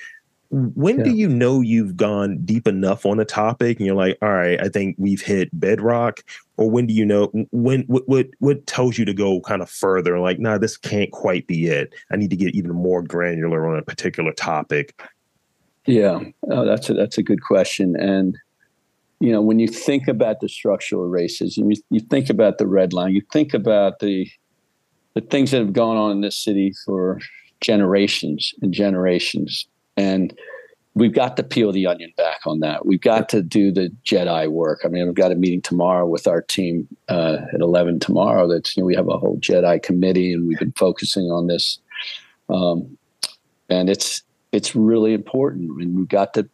when 0.52 0.98
yeah. 0.98 1.04
do 1.04 1.12
you 1.12 1.30
know 1.30 1.62
you've 1.62 1.96
gone 1.96 2.40
deep 2.44 2.68
enough 2.68 3.06
on 3.06 3.20
a 3.20 3.26
topic 3.26 3.78
and 3.78 3.86
you're 3.86 3.96
like 3.96 4.18
all 4.22 4.34
right 4.34 4.60
i 4.62 4.68
think 4.68 4.96
we've 4.98 5.22
hit 5.22 5.48
bedrock 5.60 6.24
or 6.58 6.70
when 6.70 6.88
do 6.88 6.94
you 6.94 7.06
know 7.06 7.26
when 7.52 7.84
what 7.84 8.08
what, 8.08 8.28
what 8.40 8.66
tells 8.66 8.98
you 8.98 9.06
to 9.06 9.14
go 9.14 9.42
kind 9.42 9.62
of 9.62 9.70
further 9.70 10.20
like 10.20 10.40
nah 10.40 10.58
this 10.58 10.76
can't 10.76 11.12
quite 11.12 11.46
be 11.48 11.68
it. 11.68 11.94
I 12.12 12.16
need 12.16 12.32
to 12.32 12.36
get 12.36 12.56
even 12.56 12.72
more 12.72 13.02
granular 13.02 13.68
on 13.68 13.78
a 13.78 13.84
particular 13.84 14.32
topic 14.34 15.00
yeah. 15.86 16.20
Oh, 16.52 16.66
that's 16.66 16.90
a 16.90 16.94
that's 16.94 17.18
a 17.18 17.24
good 17.24 17.42
question 17.42 17.96
and 18.00 18.38
you 19.20 19.32
know 19.32 19.42
when 19.42 19.60
you 19.60 19.68
think 19.68 20.08
about 20.08 20.40
the 20.40 20.50
structural 20.50 21.10
racism 21.10 21.74
you, 21.74 21.82
you 21.90 22.00
think 22.00 22.30
about 22.30 22.58
the 22.58 22.68
red 22.68 22.94
line 22.94 23.14
you 23.14 23.22
think 23.32 23.54
about 23.54 24.00
the 24.00 24.28
the 25.14 25.22
things 25.22 25.52
that 25.52 25.60
have 25.60 25.74
gone 25.74 25.98
on 25.98 26.12
in 26.12 26.22
this 26.22 26.38
city 26.38 26.74
for 26.86 27.20
generations 27.62 28.54
and 28.62 28.74
generations 28.74 29.68
and 30.00 30.34
we've 30.96 31.14
got 31.14 31.36
to 31.38 31.44
peel 31.44 31.72
the 31.72 31.86
onion 31.86 32.14
back 32.16 32.40
on 32.46 32.62
that. 32.62 32.86
We've 32.86 33.02
got 33.02 33.28
to 33.30 33.42
do 33.42 33.72
the 33.72 33.92
Jedi 34.06 34.50
work. 34.50 34.82
I 34.86 34.88
mean, 34.88 35.06
we've 35.06 35.14
got 35.14 35.32
a 35.32 35.36
meeting 35.36 35.62
tomorrow 35.62 36.08
with 36.08 36.26
our 36.26 36.42
team 36.42 36.88
uh, 37.10 37.40
at 37.54 37.60
11 37.60 38.00
tomorrow. 38.00 38.48
That's, 38.48 38.76
you 38.76 38.82
know, 38.82 38.88
we 38.88 38.96
have 38.96 39.10
a 39.10 39.18
whole 39.18 39.38
Jedi 39.38 39.84
committee 39.84 40.34
and 40.34 40.48
we've 40.48 40.58
been 40.58 40.72
focusing 40.74 41.26
on 41.26 41.48
this. 41.48 41.80
Um, 42.50 42.98
and 43.70 43.90
it's, 43.90 44.24
it's 44.54 44.76
really 44.76 45.14
important. 45.14 45.70
I 45.70 45.74
mean, 45.74 45.96
we've 45.96 46.08
got 46.08 46.34
to, 46.36 46.50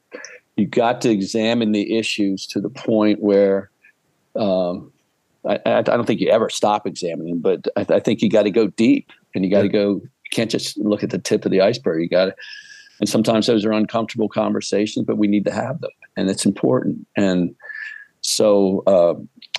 you 0.57 0.65
got 0.65 1.01
to 1.01 1.09
examine 1.09 1.71
the 1.71 1.97
issues 1.97 2.47
to 2.47 2.59
the 2.59 2.69
point 2.69 3.21
where, 3.21 3.69
um, 4.35 4.91
I, 5.47 5.59
I, 5.65 5.81
don't 5.83 6.05
think 6.05 6.19
you 6.19 6.29
ever 6.29 6.49
stop 6.49 6.87
examining, 6.87 7.39
but 7.39 7.67
I, 7.77 7.85
I 7.87 7.99
think 7.99 8.21
you 8.21 8.29
got 8.29 8.43
to 8.43 8.51
go 8.51 8.67
deep 8.67 9.11
and 9.35 9.45
you 9.45 9.51
got 9.51 9.61
to 9.61 9.69
go, 9.69 10.01
you 10.01 10.29
can't 10.31 10.49
just 10.49 10.77
look 10.77 11.03
at 11.03 11.11
the 11.11 11.19
tip 11.19 11.45
of 11.45 11.51
the 11.51 11.61
iceberg. 11.61 12.01
You 12.01 12.09
got 12.09 12.25
to, 12.25 12.35
and 12.99 13.09
sometimes 13.09 13.47
those 13.47 13.65
are 13.65 13.71
uncomfortable 13.71 14.29
conversations 14.29 15.05
but 15.05 15.17
we 15.17 15.27
need 15.27 15.45
to 15.45 15.53
have 15.53 15.81
them 15.81 15.91
and 16.17 16.29
it's 16.29 16.45
important 16.45 17.05
and 17.15 17.55
so 18.21 18.83
uh, 18.87 19.13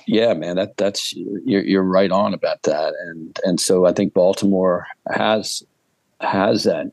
yeah 0.05 0.33
man 0.33 0.55
that 0.55 0.77
that's 0.77 1.13
you're, 1.13 1.63
you're 1.63 1.83
right 1.83 2.11
on 2.11 2.33
about 2.33 2.61
that 2.63 2.93
and 3.07 3.39
and 3.43 3.59
so 3.59 3.85
i 3.85 3.91
think 3.91 4.13
baltimore 4.13 4.87
has 5.11 5.63
has 6.21 6.63
that 6.63 6.91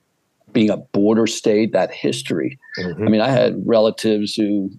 being 0.53 0.71
a 0.71 0.77
border 0.77 1.27
state 1.27 1.73
that 1.73 1.91
history 1.91 2.59
mm-hmm. 2.79 3.07
i 3.07 3.11
mean 3.11 3.21
i 3.21 3.29
had 3.29 3.61
relatives 3.67 4.35
who 4.35 4.71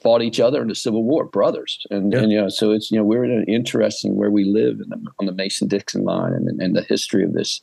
fought 0.00 0.22
each 0.22 0.40
other 0.40 0.62
in 0.62 0.68
the 0.68 0.74
Civil 0.74 1.02
War, 1.02 1.24
brothers, 1.24 1.86
and, 1.90 2.12
yeah. 2.12 2.20
and 2.20 2.32
you 2.32 2.40
know, 2.40 2.48
so 2.48 2.70
it's 2.70 2.90
you 2.90 2.98
know 2.98 3.04
we're 3.04 3.24
in 3.24 3.30
an 3.30 3.44
interesting 3.44 4.16
where 4.16 4.30
we 4.30 4.44
live 4.44 4.78
the, 4.78 5.12
on 5.18 5.26
the 5.26 5.32
Mason 5.32 5.68
Dixon 5.68 6.04
line 6.04 6.32
and, 6.32 6.60
and 6.60 6.76
the 6.76 6.82
history 6.82 7.24
of 7.24 7.32
this 7.32 7.60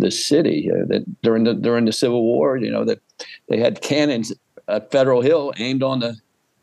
this 0.00 0.26
city 0.26 0.70
uh, 0.70 0.84
that 0.88 1.04
during 1.22 1.44
the 1.44 1.54
during 1.54 1.84
the 1.84 1.92
Civil 1.92 2.22
War, 2.22 2.56
you 2.56 2.70
know 2.70 2.84
that 2.84 3.00
they 3.48 3.58
had 3.58 3.80
cannons 3.80 4.32
at 4.68 4.90
Federal 4.90 5.20
Hill 5.20 5.52
aimed 5.58 5.82
on 5.82 6.00
the 6.00 6.16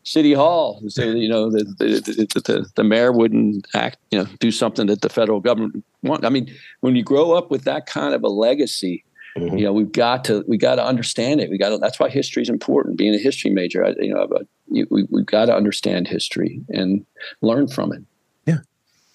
city 0.04 0.32
hall 0.32 0.82
so 0.88 1.02
you 1.04 1.28
know 1.28 1.50
the 1.50 1.64
the, 1.78 2.40
the, 2.44 2.66
the 2.74 2.84
mayor 2.84 3.12
wouldn't 3.12 3.66
act 3.74 3.98
you 4.10 4.18
know 4.18 4.26
do 4.40 4.50
something 4.50 4.86
that 4.86 5.00
the 5.00 5.08
federal 5.08 5.40
government 5.40 5.84
want. 6.02 6.24
I 6.24 6.28
mean 6.28 6.52
when 6.80 6.96
you 6.96 7.04
grow 7.04 7.32
up 7.32 7.50
with 7.50 7.64
that 7.64 7.86
kind 7.86 8.12
of 8.14 8.24
a 8.24 8.28
legacy 8.28 9.04
mm-hmm. 9.36 9.56
you 9.56 9.64
know 9.64 9.72
we've 9.72 9.92
got 9.92 10.24
to 10.24 10.44
we 10.48 10.58
got 10.58 10.76
to 10.76 10.84
understand 10.84 11.40
it. 11.40 11.50
We 11.50 11.58
got 11.58 11.68
to 11.68 11.78
that's 11.78 12.00
why 12.00 12.08
history 12.08 12.42
is 12.42 12.48
important 12.48 12.98
being 12.98 13.14
a 13.14 13.18
history 13.18 13.50
major. 13.50 13.84
I, 13.84 13.94
you 14.00 14.12
know 14.12 14.26
but 14.26 14.46
you, 14.68 14.86
we, 14.90 15.06
we've 15.10 15.26
got 15.26 15.46
to 15.46 15.54
understand 15.54 16.08
history 16.08 16.60
and 16.68 17.06
learn 17.40 17.68
from 17.68 17.92
it. 17.92 18.02
Yeah. 18.46 18.58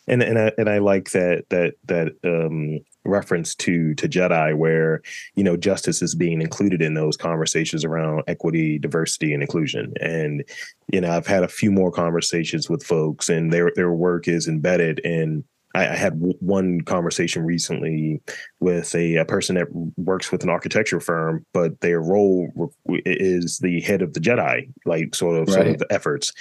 And 0.07 0.23
and 0.23 0.39
I, 0.39 0.51
and 0.57 0.69
I 0.69 0.77
like 0.77 1.11
that 1.11 1.45
that 1.49 1.73
that 1.87 2.15
um 2.23 2.79
reference 3.07 3.55
to 3.55 3.93
to 3.95 4.07
Jedi, 4.07 4.55
where 4.55 5.01
you 5.35 5.43
know 5.43 5.57
justice 5.57 6.01
is 6.01 6.15
being 6.15 6.41
included 6.41 6.81
in 6.81 6.93
those 6.93 7.17
conversations 7.17 7.85
around 7.85 8.23
equity, 8.27 8.77
diversity, 8.77 9.33
and 9.33 9.41
inclusion. 9.41 9.93
And 9.99 10.43
you 10.91 11.01
know, 11.01 11.11
I've 11.11 11.27
had 11.27 11.43
a 11.43 11.47
few 11.47 11.71
more 11.71 11.91
conversations 11.91 12.69
with 12.69 12.83
folks, 12.83 13.29
and 13.29 13.51
their 13.51 13.71
their 13.75 13.91
work 13.91 14.27
is 14.27 14.47
embedded 14.47 14.99
in. 14.99 15.43
I, 15.75 15.89
I 15.89 15.95
had 15.95 16.13
w- 16.19 16.37
one 16.39 16.81
conversation 16.81 17.43
recently 17.43 18.21
with 18.61 18.95
a, 18.95 19.17
a, 19.17 19.25
person 19.25 19.55
that 19.55 19.67
works 19.97 20.31
with 20.31 20.43
an 20.43 20.49
architecture 20.49 21.01
firm, 21.01 21.45
but 21.53 21.81
their 21.81 22.01
role 22.01 22.71
is 22.87 23.59
the 23.59 23.81
head 23.81 24.01
of 24.01 24.13
the 24.13 24.21
Jedi, 24.21 24.71
like 24.85 25.13
sort 25.13 25.35
of 25.35 25.47
right. 25.49 25.53
sort 25.53 25.67
of 25.67 25.77
the 25.79 25.91
efforts, 25.91 26.31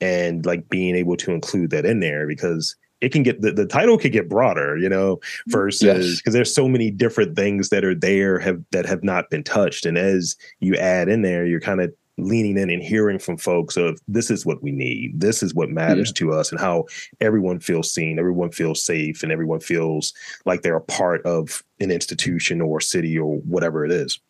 and 0.00 0.44
like 0.44 0.68
being 0.68 0.96
able 0.96 1.16
to 1.16 1.32
include 1.32 1.70
that 1.70 1.86
in 1.86 2.00
there 2.00 2.26
because 2.26 2.76
it 3.04 3.12
can 3.12 3.22
get 3.22 3.42
the, 3.42 3.52
the 3.52 3.66
title 3.66 3.98
could 3.98 4.12
get 4.12 4.28
broader, 4.28 4.78
you 4.78 4.88
know, 4.88 5.16
mm-hmm. 5.16 5.50
versus 5.50 6.16
because 6.16 6.22
yes. 6.26 6.32
there's 6.32 6.54
so 6.54 6.68
many 6.68 6.90
different 6.90 7.36
things 7.36 7.68
that 7.68 7.84
are 7.84 7.94
there 7.94 8.38
have 8.38 8.62
that 8.70 8.86
have 8.86 9.04
not 9.04 9.30
been 9.30 9.44
touched. 9.44 9.84
And 9.84 9.98
as 9.98 10.36
you 10.60 10.74
add 10.76 11.08
in 11.08 11.22
there, 11.22 11.46
you're 11.46 11.60
kind 11.60 11.80
of 11.80 11.92
leaning 12.16 12.56
in 12.56 12.70
and 12.70 12.82
hearing 12.82 13.18
from 13.18 13.36
folks 13.36 13.76
of 13.76 14.00
this 14.06 14.30
is 14.30 14.46
what 14.46 14.62
we 14.62 14.70
need 14.70 15.18
this 15.18 15.42
is 15.42 15.52
what 15.52 15.68
matters 15.68 16.10
yeah. 16.10 16.12
to 16.14 16.32
us 16.32 16.52
and 16.52 16.60
how 16.60 16.84
everyone 17.20 17.58
feels 17.58 17.92
seen 17.92 18.20
everyone 18.20 18.52
feels 18.52 18.80
safe 18.80 19.24
and 19.24 19.32
everyone 19.32 19.58
feels 19.58 20.14
like 20.44 20.62
they're 20.62 20.76
a 20.76 20.80
part 20.80 21.20
of 21.26 21.64
an 21.80 21.90
institution 21.90 22.60
or 22.60 22.80
city 22.80 23.18
or 23.18 23.38
whatever 23.38 23.84
it 23.84 23.90
is 23.90 24.20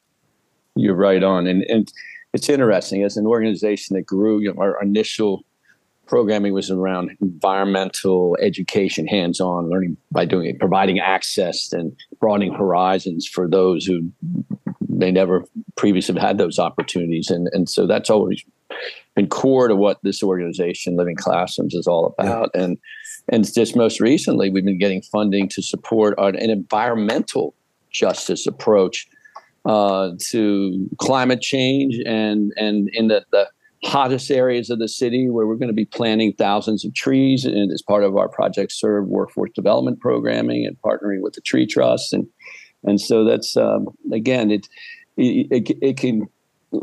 you're 0.77 0.95
right 0.95 1.23
on 1.23 1.47
and, 1.47 1.63
and 1.65 1.93
it's 2.33 2.49
interesting 2.49 3.03
as 3.03 3.19
an 3.19 3.27
organization 3.27 3.95
that 3.95 4.07
grew 4.07 4.39
you 4.41 4.51
know 4.51 4.63
our 4.63 4.83
initial 4.83 5.45
programming 6.07 6.53
was 6.53 6.71
around 6.71 7.11
environmental 7.21 8.37
education, 8.41 9.07
hands-on 9.07 9.71
learning 9.71 9.97
by 10.13 10.25
doing 10.25 10.49
it, 10.49 10.59
providing 10.59 10.99
access 10.99 11.73
and 11.73 11.97
broadening 12.21 12.53
horizons 12.53 13.27
for 13.27 13.49
those 13.49 13.85
who 13.85 14.11
may 14.89 15.11
never 15.11 15.45
previously 15.77 16.15
have 16.15 16.23
had 16.23 16.39
those 16.39 16.59
opportunities. 16.59 17.31
And 17.31 17.49
and 17.53 17.69
so 17.69 17.87
that's 17.87 18.11
always 18.11 18.45
been 19.15 19.29
core 19.29 19.69
to 19.69 19.77
what 19.77 19.99
this 20.03 20.23
organization, 20.23 20.97
Living 20.97 21.17
Classrooms, 21.17 21.75
is 21.75 21.87
all 21.87 22.15
about. 22.19 22.51
Yeah. 22.55 22.63
And 22.63 22.79
and 23.29 23.55
just 23.55 23.77
most 23.77 24.01
recently, 24.01 24.51
we've 24.51 24.65
been 24.65 24.79
getting 24.79 25.03
funding 25.03 25.49
to 25.51 25.63
support 25.63 26.15
an 26.19 26.37
environmental 26.37 27.55
justice 27.91 28.47
approach 28.47 29.07
uh, 29.65 30.11
to 30.31 30.89
climate 30.99 31.41
change 31.41 31.99
and 32.05 32.53
and 32.57 32.91
in 32.93 33.09
the, 33.09 33.25
the 33.33 33.49
hottest 33.85 34.31
areas 34.31 34.71
of 34.71 34.79
the 34.79 34.89
city 34.89 35.29
where 35.29 35.47
we're 35.47 35.57
going 35.57 35.69
to 35.69 35.75
be 35.75 35.85
planting 35.85 36.33
thousands 36.33 36.85
of 36.85 36.95
trees 36.95 37.45
and 37.45 37.71
as 37.71 37.83
part 37.83 38.03
of 38.03 38.17
our 38.17 38.29
project 38.29 38.73
serve 38.73 39.07
workforce 39.07 39.51
development 39.55 40.01
programming 40.01 40.65
and 40.65 40.77
partnering 40.83 41.21
with 41.21 41.35
the 41.35 41.41
tree 41.43 41.67
trust 41.67 42.13
and 42.13 42.27
and 42.83 43.01
so 43.01 43.25
that's 43.25 43.57
um, 43.57 43.89
again 44.13 44.51
it, 44.51 44.69
it, 45.17 45.77
it 45.83 45.97
can 45.97 46.27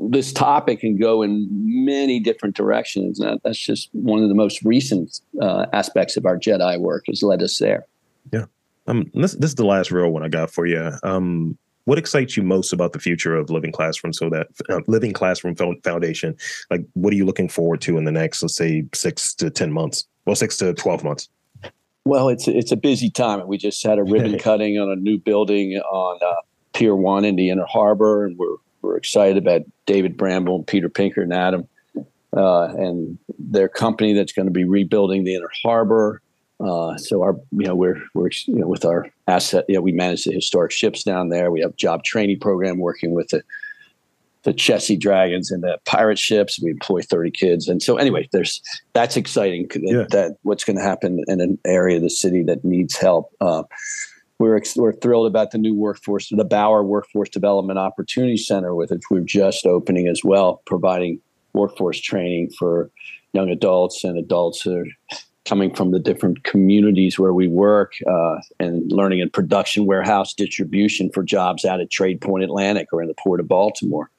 this 0.10 0.32
topic 0.32 0.80
can 0.82 0.98
go 0.98 1.22
in 1.22 1.48
many 1.52 2.20
different 2.20 2.56
directions 2.56 3.20
and 3.20 3.40
that's 3.44 3.60
just 3.60 3.90
one 3.94 4.22
of 4.22 4.30
the 4.30 4.36
most 4.36 4.62
recent 4.64 5.20
uh, 5.42 5.66
aspects 5.74 6.16
of 6.18 6.26
our 6.26 6.38
jedi 6.38 6.80
work 6.80 7.04
has 7.08 7.24
led 7.24 7.42
us 7.42 7.58
there. 7.58 7.86
Yeah. 8.32 8.46
Um 8.88 9.10
this, 9.14 9.34
this 9.34 9.52
is 9.52 9.56
the 9.56 9.66
last 9.66 9.92
real 9.92 10.10
one 10.10 10.24
i 10.24 10.28
got 10.28 10.52
for 10.52 10.66
you. 10.66 10.92
Um 11.04 11.58
what 11.86 11.98
excites 11.98 12.38
you 12.38 12.44
most 12.44 12.74
about 12.74 12.94
the 12.94 13.00
future 13.00 13.36
of 13.36 13.50
living 13.50 13.72
classroom 13.72 14.14
so 14.14 14.30
that 14.30 14.48
uh, 14.70 14.82
living 14.88 15.14
classroom 15.14 15.56
foundation? 15.56 16.36
Like 16.70 16.86
what 16.94 17.14
are 17.14 17.16
you 17.16 17.26
looking 17.26 17.50
forward 17.50 17.82
to 17.82 17.98
in 17.98 18.06
the 18.06 18.12
next 18.12 18.42
let's 18.42 18.56
say 18.56 18.86
six 18.94 19.34
to 19.36 19.50
10 19.50 19.72
months? 19.72 20.06
Well 20.26 20.36
six 20.36 20.58
to 20.58 20.74
12 20.74 21.04
months. 21.04 21.30
Well 22.06 22.30
it's 22.30 22.48
it's 22.48 22.72
a 22.72 22.78
busy 22.78 23.10
time 23.10 23.46
we 23.48 23.58
just 23.58 23.84
had 23.84 24.00
a 24.00 24.04
ribbon 24.04 24.38
cutting 24.40 24.80
on 24.80 24.90
a 24.90 24.96
new 24.96 25.18
building 25.18 25.78
on 25.78 26.20
uh, 26.24 26.42
pier 26.74 26.96
one 26.96 27.26
in 27.26 27.36
the 27.36 27.50
inner 27.50 27.66
harbor 27.66 28.26
and 28.26 28.38
we're 28.38 28.58
we're 28.82 28.98
excited 28.98 29.38
about 29.38 29.62
david 29.86 30.18
bramble 30.18 30.56
and 30.56 30.66
peter 30.66 30.90
pinker 30.90 31.22
and 31.22 31.34
adam 31.34 31.68
uh, 32.36 32.66
and 32.78 33.18
their 33.38 33.68
company 33.68 34.14
that's 34.14 34.32
going 34.32 34.46
to 34.46 34.52
be 34.52 34.64
rebuilding 34.64 35.24
the 35.24 35.36
inner 35.36 35.52
harbor. 35.64 36.22
Uh, 36.60 36.96
so 36.98 37.22
our, 37.22 37.36
you 37.52 37.66
know, 37.66 37.76
we're 37.76 38.02
we're 38.14 38.30
you 38.46 38.56
know 38.56 38.68
with 38.68 38.86
our 38.86 39.08
asset, 39.32 39.66
you 39.68 39.76
know, 39.76 39.82
we 39.82 39.92
manage 39.92 40.26
the 40.26 40.32
historic 40.32 40.72
ships 40.72 41.04
down 41.04 41.30
there. 41.30 41.52
We 41.52 41.62
have 41.62 41.76
job 41.76 42.04
training 42.04 42.40
program 42.40 42.78
working 42.80 43.14
with 43.14 43.30
the 43.30 43.44
the 44.44 44.54
Chessie 44.54 45.00
Dragons 45.00 45.52
and 45.52 45.62
the 45.64 45.78
pirate 45.86 46.18
ships. 46.18 46.60
We 46.62 46.72
employ 46.72 47.02
30 47.02 47.30
kids, 47.32 47.68
and 47.68 47.82
so 47.82 47.98
anyway, 47.98 48.28
there's 48.32 48.62
that's 48.94 49.16
exciting. 49.16 49.70
Yeah. 49.76 50.06
That 50.10 50.38
what's 50.44 50.64
going 50.64 50.78
to 50.78 50.84
happen 50.84 51.24
in 51.28 51.42
an 51.42 51.60
area 51.66 51.98
of 51.98 52.04
the 52.04 52.10
city 52.10 52.44
that 52.44 52.66
needs 52.66 52.98
help. 52.98 53.32
Uh, 53.40 53.64
we're 54.40 54.60
we're 54.76 54.94
thrilled 54.94 55.28
about 55.28 55.52
the 55.52 55.60
new 55.60 55.76
workforce, 55.76 56.30
the 56.30 56.44
Bauer 56.44 56.84
Workforce 56.84 57.30
Development 57.30 57.78
Opportunity 57.78 58.38
Center, 58.38 58.74
with 58.74 58.90
which 58.90 59.04
we're 59.12 59.20
just 59.22 59.66
opening 59.66 60.08
as 60.08 60.24
well, 60.24 60.62
providing 60.66 61.20
workforce 61.54 62.00
training 62.00 62.50
for 62.58 62.90
young 63.34 63.50
adults 63.50 64.04
and 64.04 64.18
adults 64.18 64.62
who 64.62 64.78
are 64.78 64.86
coming 65.46 65.74
from 65.74 65.92
the 65.92 66.00
different 66.00 66.44
communities 66.44 67.18
where 67.18 67.34
we 67.34 67.48
work 67.48 67.94
uh, 68.08 68.36
and 68.60 68.92
learning 68.92 69.20
in 69.20 69.30
production 69.30 69.86
warehouse 69.86 70.34
distribution 70.34 71.10
for 71.12 71.24
jobs 71.24 71.66
out 71.66 71.82
at 71.82 71.90
Trade 71.90 72.22
Point 72.22 72.44
Atlantic 72.44 72.88
or 72.92 73.02
in 73.02 73.08
the 73.08 73.16
Port 73.16 73.40
of 73.40 73.48
Baltimore. 73.48 74.10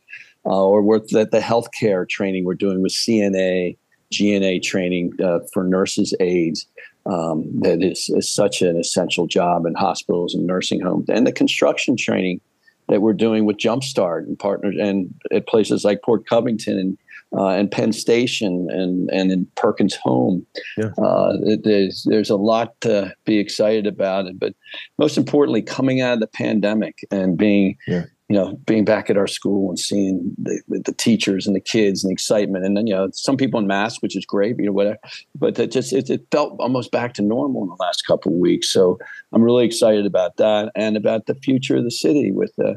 Uh, 0.45 0.65
or 0.65 0.83
with 0.83 1.09
the, 1.11 1.25
the 1.25 1.39
healthcare 1.39 2.09
training 2.09 2.45
we're 2.45 2.55
doing 2.55 2.83
with 2.83 2.91
CNA, 2.91 3.77
GNA 4.13 4.59
training 4.61 5.13
uh, 5.23 5.39
for 5.53 5.63
nurses' 5.63 6.15
aides. 6.19 6.67
Um, 7.07 7.45
that 7.61 7.83
is, 7.83 8.09
is 8.11 8.33
such 8.33 8.63
an 8.63 8.77
essential 8.77 9.27
job 9.27 9.67
in 9.67 9.75
hospitals 9.75 10.35
and 10.35 10.47
nursing 10.47 10.81
homes, 10.81 11.09
and 11.09 11.27
the 11.27 11.33
construction 11.33 11.97
training 11.97 12.41
that 12.89 13.03
we're 13.03 13.13
doing 13.13 13.45
with 13.45 13.57
Jumpstart 13.57 14.25
and 14.25 14.39
partners, 14.39 14.77
and 14.79 15.13
at 15.33 15.49
places 15.49 15.85
like 15.85 16.03
Port 16.03 16.27
Covington 16.27 16.79
and 16.79 16.99
uh, 17.37 17.49
and 17.49 17.71
Penn 17.71 17.93
Station 17.93 18.69
and 18.71 19.09
and 19.11 19.33
in 19.33 19.47
Perkins 19.57 19.97
Home. 19.97 20.47
Yeah. 20.77 20.91
Uh, 21.03 21.37
there's 21.63 22.07
there's 22.09 22.31
a 22.31 22.37
lot 22.37 22.81
to 22.83 23.15
be 23.25 23.39
excited 23.39 23.87
about 23.87 24.27
it, 24.27 24.39
but 24.39 24.55
most 24.99 25.17
importantly, 25.17 25.63
coming 25.63 26.01
out 26.01 26.15
of 26.15 26.21
the 26.21 26.27
pandemic 26.27 26.99
and 27.11 27.37
being 27.37 27.77
yeah. 27.87 28.05
you 28.29 28.37
know 28.37 28.55
being 28.67 28.85
back 28.85 29.09
at 29.09 29.17
our 29.17 29.27
school 29.27 29.71
and 29.71 29.79
seeing 29.79 30.35
the, 30.37 30.61
the 30.69 30.93
teachers 30.93 31.47
and 31.47 31.57
the 31.57 31.61
kids 31.61 32.05
and 32.05 32.11
the 32.11 32.13
excitement, 32.13 32.65
and 32.65 32.77
then 32.77 32.87
you 32.87 32.95
know 32.95 33.09
some 33.13 33.37
people 33.37 33.59
in 33.59 33.67
masks, 33.67 34.03
which 34.03 34.17
is 34.17 34.27
great, 34.27 34.57
you 34.59 34.67
know 34.67 34.73
whatever, 34.73 34.99
but 35.35 35.59
it 35.59 35.73
just 35.73 35.93
it, 35.93 36.11
it 36.11 36.27
felt 36.31 36.57
almost 36.61 36.93
back 36.93 37.15
to 37.15 37.23
normal 37.23 37.63
in 37.63 37.69
the 37.69 37.77
last 37.81 38.07
couple 38.07 38.33
of 38.33 38.39
weeks. 38.39 38.69
So 38.71 38.99
I'm 39.33 39.43
really 39.43 39.65
excited 39.65 40.05
about 40.05 40.37
that 40.37 40.71
and 40.75 40.97
about 40.97 41.27
the 41.27 41.35
future 41.35 41.77
of 41.77 41.85
the 41.85 41.91
city 41.91 42.31
with 42.31 42.55
the 42.57 42.77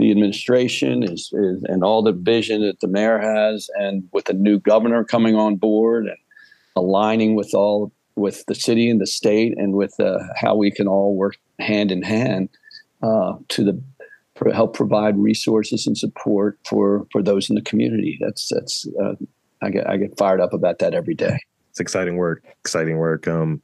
the 0.00 0.10
administration 0.10 1.02
is, 1.02 1.32
is, 1.32 1.62
and 1.64 1.84
all 1.84 2.02
the 2.02 2.12
vision 2.12 2.62
that 2.62 2.80
the 2.80 2.88
mayor 2.88 3.18
has, 3.18 3.68
and 3.74 4.08
with 4.12 4.24
the 4.24 4.32
new 4.32 4.58
governor 4.58 5.04
coming 5.04 5.36
on 5.36 5.56
board 5.56 6.06
and 6.06 6.16
aligning 6.74 7.34
with 7.34 7.52
all 7.54 7.92
with 8.16 8.44
the 8.46 8.54
city 8.54 8.90
and 8.90 9.00
the 9.00 9.06
state, 9.06 9.54
and 9.56 9.74
with 9.74 9.94
uh, 10.00 10.18
how 10.36 10.56
we 10.56 10.70
can 10.70 10.88
all 10.88 11.14
work 11.14 11.36
hand 11.58 11.92
in 11.92 12.02
hand 12.02 12.48
uh, 13.02 13.34
to 13.48 13.62
the 13.64 13.82
help 14.54 14.74
provide 14.74 15.18
resources 15.18 15.86
and 15.86 15.98
support 15.98 16.58
for 16.66 17.06
for 17.12 17.22
those 17.22 17.50
in 17.50 17.54
the 17.54 17.62
community. 17.62 18.18
That's 18.20 18.48
that's 18.48 18.88
uh, 19.02 19.14
I 19.62 19.70
get 19.70 19.88
I 19.88 19.96
get 19.98 20.16
fired 20.16 20.40
up 20.40 20.52
about 20.54 20.78
that 20.78 20.94
every 20.94 21.14
day. 21.14 21.38
It's 21.70 21.80
exciting 21.80 22.16
work. 22.16 22.42
Exciting 22.60 22.96
work. 22.96 23.28
Um, 23.28 23.62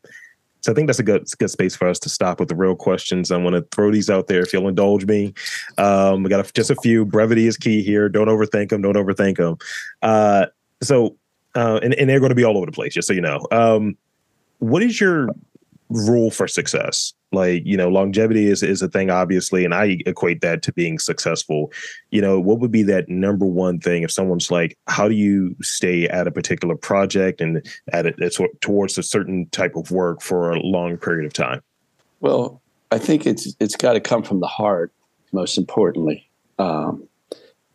so 0.67 0.73
I 0.73 0.75
think 0.75 0.89
that's 0.89 0.99
a 0.99 1.05
good 1.05 1.29
good 1.39 1.49
space 1.49 1.77
for 1.77 1.87
us 1.87 2.01
to 2.01 2.09
stop 2.09 2.41
with 2.41 2.49
the 2.49 2.57
real 2.57 2.75
questions. 2.75 3.31
I 3.31 3.37
want 3.37 3.55
to 3.55 3.63
throw 3.71 3.93
these 3.93 4.11
out 4.11 4.27
there 4.27 4.43
if 4.43 4.53
you'll 4.53 4.67
indulge 4.67 5.07
me. 5.07 5.33
Um, 5.79 6.25
we 6.25 6.29
got 6.29 6.45
a, 6.45 6.53
just 6.55 6.71
a 6.71 6.77
few. 6.83 7.05
Brevity 7.05 7.47
is 7.47 7.57
key 7.57 7.85
here. 7.85 8.09
Don't 8.09 8.27
overthink 8.27 8.71
them. 8.71 8.83
Don't 8.83 8.97
overthink 8.97 9.37
them. 9.37 9.59
Uh, 10.03 10.47
so, 10.83 11.17
uh, 11.55 11.79
and, 11.85 11.95
and 11.95 12.11
they're 12.11 12.19
going 12.19 12.31
to 12.31 12.35
be 12.35 12.43
all 12.43 12.57
over 12.57 12.67
the 12.67 12.73
place, 12.73 12.95
just 12.95 13.07
so 13.07 13.15
you 13.15 13.21
know. 13.21 13.47
Um, 13.53 13.97
what 14.59 14.83
is 14.83 15.01
your 15.01 15.29
rule 15.91 16.31
for 16.31 16.49
success? 16.49 17.15
like 17.33 17.63
you 17.65 17.77
know 17.77 17.89
longevity 17.89 18.47
is 18.47 18.63
is 18.63 18.83
a 18.83 18.89
thing 18.89 19.11
obviously 19.11 19.65
and 19.65 19.75
i 19.75 19.99
equate 20.07 20.41
that 20.41 20.63
to 20.63 20.73
being 20.73 20.99
successful. 20.99 21.73
You 22.11 22.21
know 22.21 22.41
what 22.41 22.61
would 22.61 22.71
be 22.71 22.83
that 22.85 23.09
number 23.09 23.47
one 23.47 23.81
thing 23.81 24.03
if 24.03 24.11
someone's 24.11 24.51
like 24.51 24.77
how 24.87 25.09
do 25.09 25.15
you 25.15 25.57
stay 25.63 26.09
at 26.09 26.27
a 26.27 26.31
particular 26.31 26.77
project 26.77 27.41
and 27.41 27.65
at 27.93 28.07
it 28.07 28.17
towards 28.61 28.97
a 28.99 29.03
certain 29.03 29.49
type 29.51 29.77
of 29.77 29.91
work 29.91 30.23
for 30.23 30.51
a 30.51 30.61
long 30.61 30.97
period 30.97 31.27
of 31.27 31.33
time? 31.33 31.63
Well 32.21 32.61
i 32.91 32.99
think 32.99 33.27
it's 33.27 33.55
it's 33.61 33.77
got 33.77 33.95
to 33.95 34.01
come 34.01 34.23
from 34.23 34.41
the 34.41 34.47
heart 34.47 34.93
most 35.33 35.59
importantly 35.59 36.29
um, 36.59 37.07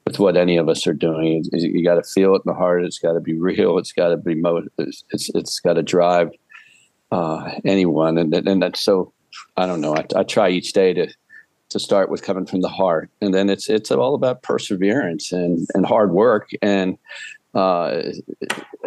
with 0.06 0.18
what 0.18 0.36
any 0.36 0.58
of 0.58 0.68
us 0.68 0.88
are 0.88 0.94
doing. 0.94 1.44
You 1.52 1.84
got 1.84 1.96
to 1.96 2.04
feel 2.04 2.34
it 2.34 2.42
in 2.44 2.52
the 2.52 2.56
heart. 2.56 2.84
It's 2.84 2.98
got 2.98 3.14
to 3.14 3.20
be 3.20 3.38
real. 3.38 3.78
It's 3.78 3.92
got 3.92 4.10
to 4.10 4.18
be 4.18 4.34
mo- 4.34 4.64
it's 4.80 5.04
it's, 5.12 5.30
it's 5.36 5.60
got 5.60 5.74
to 5.74 5.84
drive 5.84 6.32
uh, 7.12 7.52
anyone. 7.66 8.18
And 8.18 8.34
and 8.34 8.62
that's 8.62 8.82
so 8.82 9.14
I 9.58 9.66
don't 9.66 9.82
know. 9.82 9.96
I, 9.96 10.06
I 10.16 10.24
try 10.24 10.50
each 10.50 10.74
day 10.74 10.94
to 10.94 11.08
to 11.70 11.80
start 11.80 12.10
with 12.10 12.24
coming 12.24 12.46
from 12.46 12.62
the 12.62 12.70
heart, 12.70 13.10
and 13.22 13.34
then 13.34 13.50
it's 13.50 13.70
it's 13.70 13.92
all 13.92 14.16
about 14.16 14.44
perseverance 14.44 15.32
and 15.32 15.68
and 15.74 15.86
hard 15.86 16.12
work. 16.12 16.50
And 16.62 16.98
uh, 17.54 18.04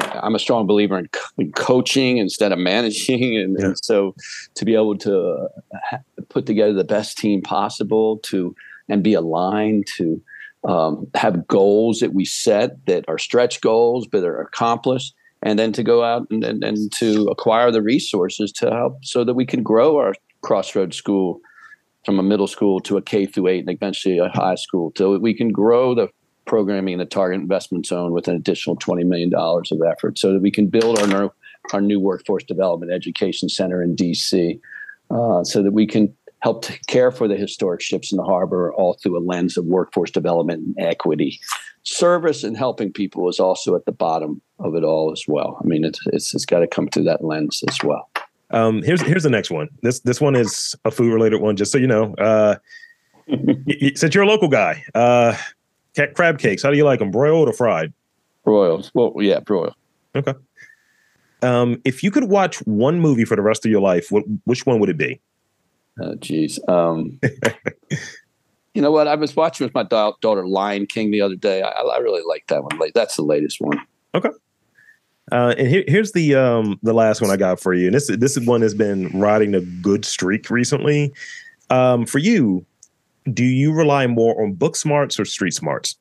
I'm 0.01 0.35
a 0.35 0.39
strong 0.39 0.67
believer 0.67 0.99
in, 0.99 1.09
co- 1.09 1.31
in 1.39 1.53
coaching 1.53 2.17
instead 2.17 2.53
of 2.53 2.59
managing, 2.59 3.37
and, 3.39 3.57
yeah. 3.59 3.67
and, 3.67 3.79
so 3.83 4.15
to 4.55 4.65
be 4.65 4.75
able 4.75 4.97
to 4.99 5.49
uh, 5.93 5.99
put 6.29 6.47
together 6.47 6.73
the 6.73 6.85
best 6.85 7.19
team 7.19 7.43
possible 7.43 8.19
to 8.19 8.55
and 8.89 9.03
be 9.03 9.15
aligned 9.15 9.87
to 9.97 10.23
um, 10.65 11.07
have 11.15 11.47
goals 11.47 12.01
that 12.01 12.15
we 12.15 12.25
set 12.25 12.85
that 12.87 13.05
are 13.09 13.19
stretch 13.19 13.61
goals 13.61 14.07
but 14.07 14.25
are 14.25 14.41
accomplished 14.41 15.15
and 15.45 15.59
then 15.59 15.73
to 15.73 15.83
go 15.83 16.03
out 16.03 16.27
and, 16.31 16.43
and, 16.43 16.65
and 16.65 16.91
to 16.93 17.27
acquire 17.27 17.71
the 17.71 17.83
resources 17.83 18.51
to 18.51 18.71
help 18.71 19.05
so 19.05 19.23
that 19.23 19.35
we 19.35 19.45
can 19.45 19.63
grow 19.63 19.99
our 19.99 20.15
crossroads 20.43 20.97
school 20.97 21.41
from 22.05 22.19
a 22.19 22.23
middle 22.23 22.47
school 22.47 22.81
to 22.81 22.97
a 22.97 23.03
K 23.03 23.27
through 23.27 23.49
eight 23.49 23.61
and 23.61 23.71
eventually 23.71 24.19
a 24.19 24.29
high 24.31 24.57
school. 24.57 24.93
So 24.97 25.19
we 25.19 25.35
can 25.35 25.53
grow 25.53 25.95
the 25.95 26.09
programming 26.47 26.95
in 26.95 26.99
the 26.99 27.05
target 27.05 27.41
investment 27.41 27.87
zone 27.87 28.13
with 28.13 28.27
an 28.27 28.35
additional 28.35 28.77
$20 28.77 29.07
million 29.07 29.33
of 29.35 29.83
effort 29.87 30.19
so 30.19 30.33
that 30.33 30.41
we 30.41 30.51
can 30.51 30.67
build 30.67 30.99
our, 30.99 31.33
our 31.73 31.81
new 31.81 32.01
workforce 32.01 32.45
development 32.45 32.93
education 32.93 33.49
center 33.49 33.83
in 33.83 33.95
DC 33.97 34.59
uh, 35.11 35.45
so 35.45 35.63
that 35.63 35.73
we 35.73 35.87
can 35.87 36.15
help 36.41 36.63
to 36.65 36.79
care 36.87 37.11
for 37.11 37.29
the 37.29 37.37
historic 37.37 37.81
ships 37.81 38.13
in 38.13 38.17
the 38.17 38.25
harbor 38.25 38.75
all 38.75 38.95
through 39.03 39.19
a 39.19 39.25
lens 39.25 39.57
of 39.57 39.65
workforce 39.65 40.11
development 40.11 40.63
and 40.63 40.87
equity 40.87 41.41
service 41.85 42.43
and 42.43 42.57
helping 42.57 42.93
people 42.93 43.29
is 43.29 43.39
also 43.39 43.75
at 43.77 43.85
the 43.85 43.93
bottom 43.93 44.43
of 44.59 44.75
it 44.75 44.85
all 44.85 45.13
as 45.13 45.25
well. 45.29 45.59
I 45.63 45.67
mean, 45.67 45.85
it's 45.85 46.01
it's, 46.07 46.35
it's 46.35 46.45
got 46.45 46.61
to 46.61 46.67
come 46.67 46.89
through 46.89 47.05
that 47.05 47.25
lens 47.25 47.63
as 47.69 47.79
well. 47.83 48.11
Um, 48.51 48.83
here's 48.83 49.03
here's 49.03 49.23
the 49.23 49.31
next 49.31 49.51
one. 49.51 49.69
This 49.83 50.01
this 50.01 50.21
one 50.21 50.35
is 50.35 50.75
a 50.85 50.91
food 50.91 51.13
related 51.13 51.41
one. 51.41 51.57
Just 51.57 51.73
so 51.73 51.79
you 51.79 51.87
know, 51.87 52.15
uh, 52.15 52.57
since 53.95 54.15
you're 54.15 54.25
a 54.25 54.29
local 54.29 54.49
guy, 54.49 54.85
uh, 54.95 55.37
crab 56.15 56.39
cakes. 56.39 56.63
How 56.63 56.71
do 56.71 56.77
you 56.77 56.85
like 56.85 56.99
them, 56.99 57.11
broiled 57.11 57.49
or 57.49 57.53
fried? 57.53 57.93
Broiled. 58.45 58.91
Well, 58.95 59.15
yeah, 59.21 59.41
broiled. 59.41 59.75
Okay. 60.15 60.35
Um, 61.43 61.81
if 61.85 62.03
you 62.03 62.11
could 62.11 62.25
watch 62.25 62.59
one 62.67 63.01
movie 63.01 63.25
for 63.25 63.37
the 63.37 63.43
rest 63.43 63.67
of 63.67 63.71
your 63.71 63.81
life, 63.81 64.11
what 64.11 64.25
which 64.45 64.67
one 64.67 64.81
would 64.81 64.89
it 64.89 64.97
be? 64.97 65.21
Oh, 66.01 66.15
geez. 66.17 66.59
Um, 66.69 67.21
you 68.75 68.83
know 68.83 68.91
what? 68.91 69.09
I 69.09 69.15
was 69.15 69.35
watching 69.35 69.65
with 69.65 69.75
my 69.75 69.85
daughter 69.85 70.47
Lion 70.47 70.87
King 70.87 71.11
the 71.11 71.21
other 71.21 71.37
day. 71.37 71.63
I, 71.63 71.69
I 71.69 71.99
really 71.99 72.23
like 72.27 72.45
that 72.49 72.63
one. 72.63 72.77
Like 72.79 72.93
that's 72.93 73.17
the 73.17 73.23
latest 73.23 73.61
one. 73.61 73.81
Okay. 74.15 74.31
Uh, 75.33 75.55
and 75.57 75.69
here, 75.69 75.85
here's 75.89 76.13
the 76.13 76.35
um, 76.35 76.79
the 76.83 76.93
last 76.93 77.23
one 77.23 77.31
I 77.31 77.37
got 77.37 77.61
for 77.61 77.73
you, 77.73 77.87
and 77.87 77.95
this 77.95 78.09
this 78.09 78.37
is 78.37 78.47
one 78.47 78.61
has 78.61 78.75
been 78.75 79.09
riding 79.19 79.55
a 79.55 79.61
good 79.61 80.05
streak 80.05 80.51
recently. 80.51 81.13
Um, 81.71 82.05
for 82.05 82.19
you, 82.19 82.67
do 83.33 83.45
you 83.45 83.73
rely 83.73 84.07
more 84.07 84.41
on 84.43 84.53
book 84.53 84.77
smarts 84.77 85.19
or 85.19 85.25
street 85.25 85.55
smarts? 85.55 85.97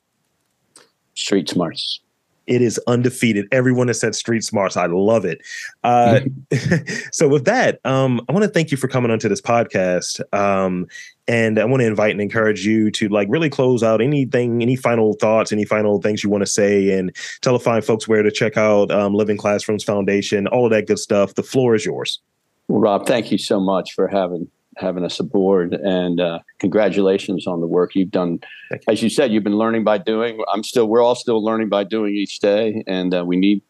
Street 1.13 1.47
smarts. 1.47 2.01
It 2.47 2.61
is 2.61 2.79
undefeated. 2.87 3.47
Everyone 3.51 3.87
has 3.87 3.99
said 3.99 4.15
street 4.15 4.43
smarts. 4.43 4.75
I 4.75 4.87
love 4.87 5.25
it. 5.25 5.41
Uh, 5.83 6.21
so 7.11 7.27
with 7.27 7.45
that, 7.45 7.79
um, 7.85 8.21
I 8.27 8.33
want 8.33 8.43
to 8.43 8.49
thank 8.49 8.71
you 8.71 8.77
for 8.77 8.87
coming 8.87 9.11
onto 9.11 9.29
this 9.29 9.41
podcast. 9.41 10.21
Um, 10.33 10.87
and 11.27 11.57
I 11.57 11.65
want 11.65 11.81
to 11.81 11.87
invite 11.87 12.11
and 12.11 12.21
encourage 12.21 12.65
you 12.65 12.91
to 12.91 13.07
like 13.07 13.27
really 13.31 13.49
close 13.49 13.81
out 13.81 14.01
anything, 14.01 14.61
any 14.61 14.75
final 14.75 15.13
thoughts, 15.13 15.51
any 15.51 15.65
final 15.65 16.01
things 16.01 16.23
you 16.23 16.29
want 16.29 16.41
to 16.41 16.47
say, 16.47 16.97
and 16.97 17.15
tell 17.41 17.53
the 17.53 17.59
fine 17.59 17.81
folks 17.81 18.07
where 18.07 18.23
to 18.23 18.31
check 18.31 18.57
out 18.57 18.91
um, 18.91 19.13
Living 19.13 19.37
Classrooms 19.37 19.83
Foundation, 19.83 20.47
all 20.47 20.65
of 20.65 20.71
that 20.71 20.87
good 20.87 20.99
stuff. 20.99 21.35
The 21.35 21.43
floor 21.43 21.75
is 21.75 21.85
yours. 21.85 22.19
Well, 22.67 22.81
Rob, 22.81 23.05
thank 23.05 23.31
you 23.31 23.37
so 23.37 23.59
much 23.59 23.93
for 23.93 24.07
having 24.07 24.49
having 24.77 25.03
us 25.03 25.19
aboard, 25.19 25.73
and 25.73 26.19
uh, 26.19 26.39
congratulations 26.59 27.47
on 27.47 27.61
the 27.61 27.67
work 27.67 27.95
you've 27.95 28.11
done. 28.11 28.39
You. 28.71 28.79
As 28.87 29.03
you 29.03 29.09
said, 29.09 29.31
you've 29.31 29.43
been 29.43 29.57
learning 29.57 29.83
by 29.83 29.97
doing. 29.97 30.43
I'm 30.53 30.63
still. 30.63 30.87
We're 30.87 31.03
all 31.03 31.15
still 31.15 31.43
learning 31.43 31.69
by 31.69 31.83
doing 31.83 32.15
each 32.15 32.39
day, 32.39 32.83
and 32.87 33.13
uh, 33.13 33.23
we 33.25 33.37
need 33.37 33.61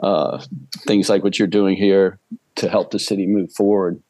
uh, 0.00 0.42
things 0.86 1.08
like 1.08 1.22
what 1.22 1.38
you're 1.38 1.48
doing 1.48 1.76
here 1.76 2.18
to 2.56 2.68
help 2.68 2.90
the 2.90 2.98
city 2.98 3.26
move 3.26 3.52
forward 3.52 4.02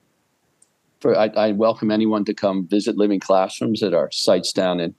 for 1.01 1.17
I, 1.17 1.27
I, 1.37 1.53
welcome 1.53 1.91
anyone 1.91 2.25
to 2.25 2.35
come 2.35 2.67
visit 2.67 2.97
Living 2.97 3.21
Classrooms 3.21 3.83
at 3.83 3.95
our 3.95 4.11
sites 4.11 4.53
down 4.53 4.81
in 4.81 4.95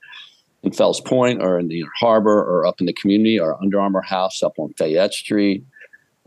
in 0.61 0.73
Fells 0.73 0.99
Point 0.99 1.41
or 1.41 1.57
in 1.57 1.69
the 1.69 1.85
harbor 1.99 2.37
or 2.37 2.65
up 2.65 2.81
in 2.81 2.85
the 2.85 2.93
community, 2.93 3.39
our 3.39 3.57
Under 3.61 3.79
Armour 3.79 4.01
house 4.01 4.43
up 4.43 4.59
on 4.59 4.73
Fayette 4.77 5.13
Street, 5.13 5.63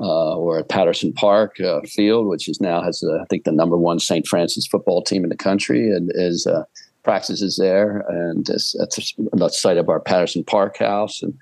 uh, 0.02 0.36
or 0.36 0.58
at 0.58 0.68
Patterson 0.68 1.12
Park 1.12 1.60
uh, 1.60 1.80
Field, 1.82 2.26
which 2.26 2.48
is 2.48 2.60
now 2.60 2.82
has 2.82 3.04
uh, 3.04 3.22
I 3.22 3.24
think 3.30 3.44
the 3.44 3.52
number 3.52 3.76
one 3.76 4.00
St. 4.00 4.26
Frances 4.26 4.66
football 4.66 5.00
team 5.02 5.22
in 5.22 5.30
the 5.30 5.36
country, 5.36 5.90
and 5.90 6.10
is 6.14 6.44
uh, 6.46 6.64
practices 7.04 7.56
there, 7.56 8.04
and 8.08 8.48
it's 8.48 8.72
the 8.72 9.48
site 9.50 9.76
of 9.76 9.88
our 9.88 10.00
Patterson 10.00 10.42
Park 10.42 10.78
house, 10.78 11.22
and 11.22 11.38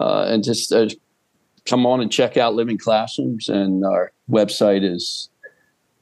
uh, 0.00 0.24
and 0.28 0.42
just 0.42 0.72
uh, 0.72 0.88
come 1.66 1.84
on 1.84 2.00
and 2.00 2.10
check 2.10 2.38
out 2.38 2.54
Living 2.54 2.78
Classrooms, 2.78 3.50
and 3.50 3.84
our 3.84 4.12
website 4.30 4.82
is 4.82 5.28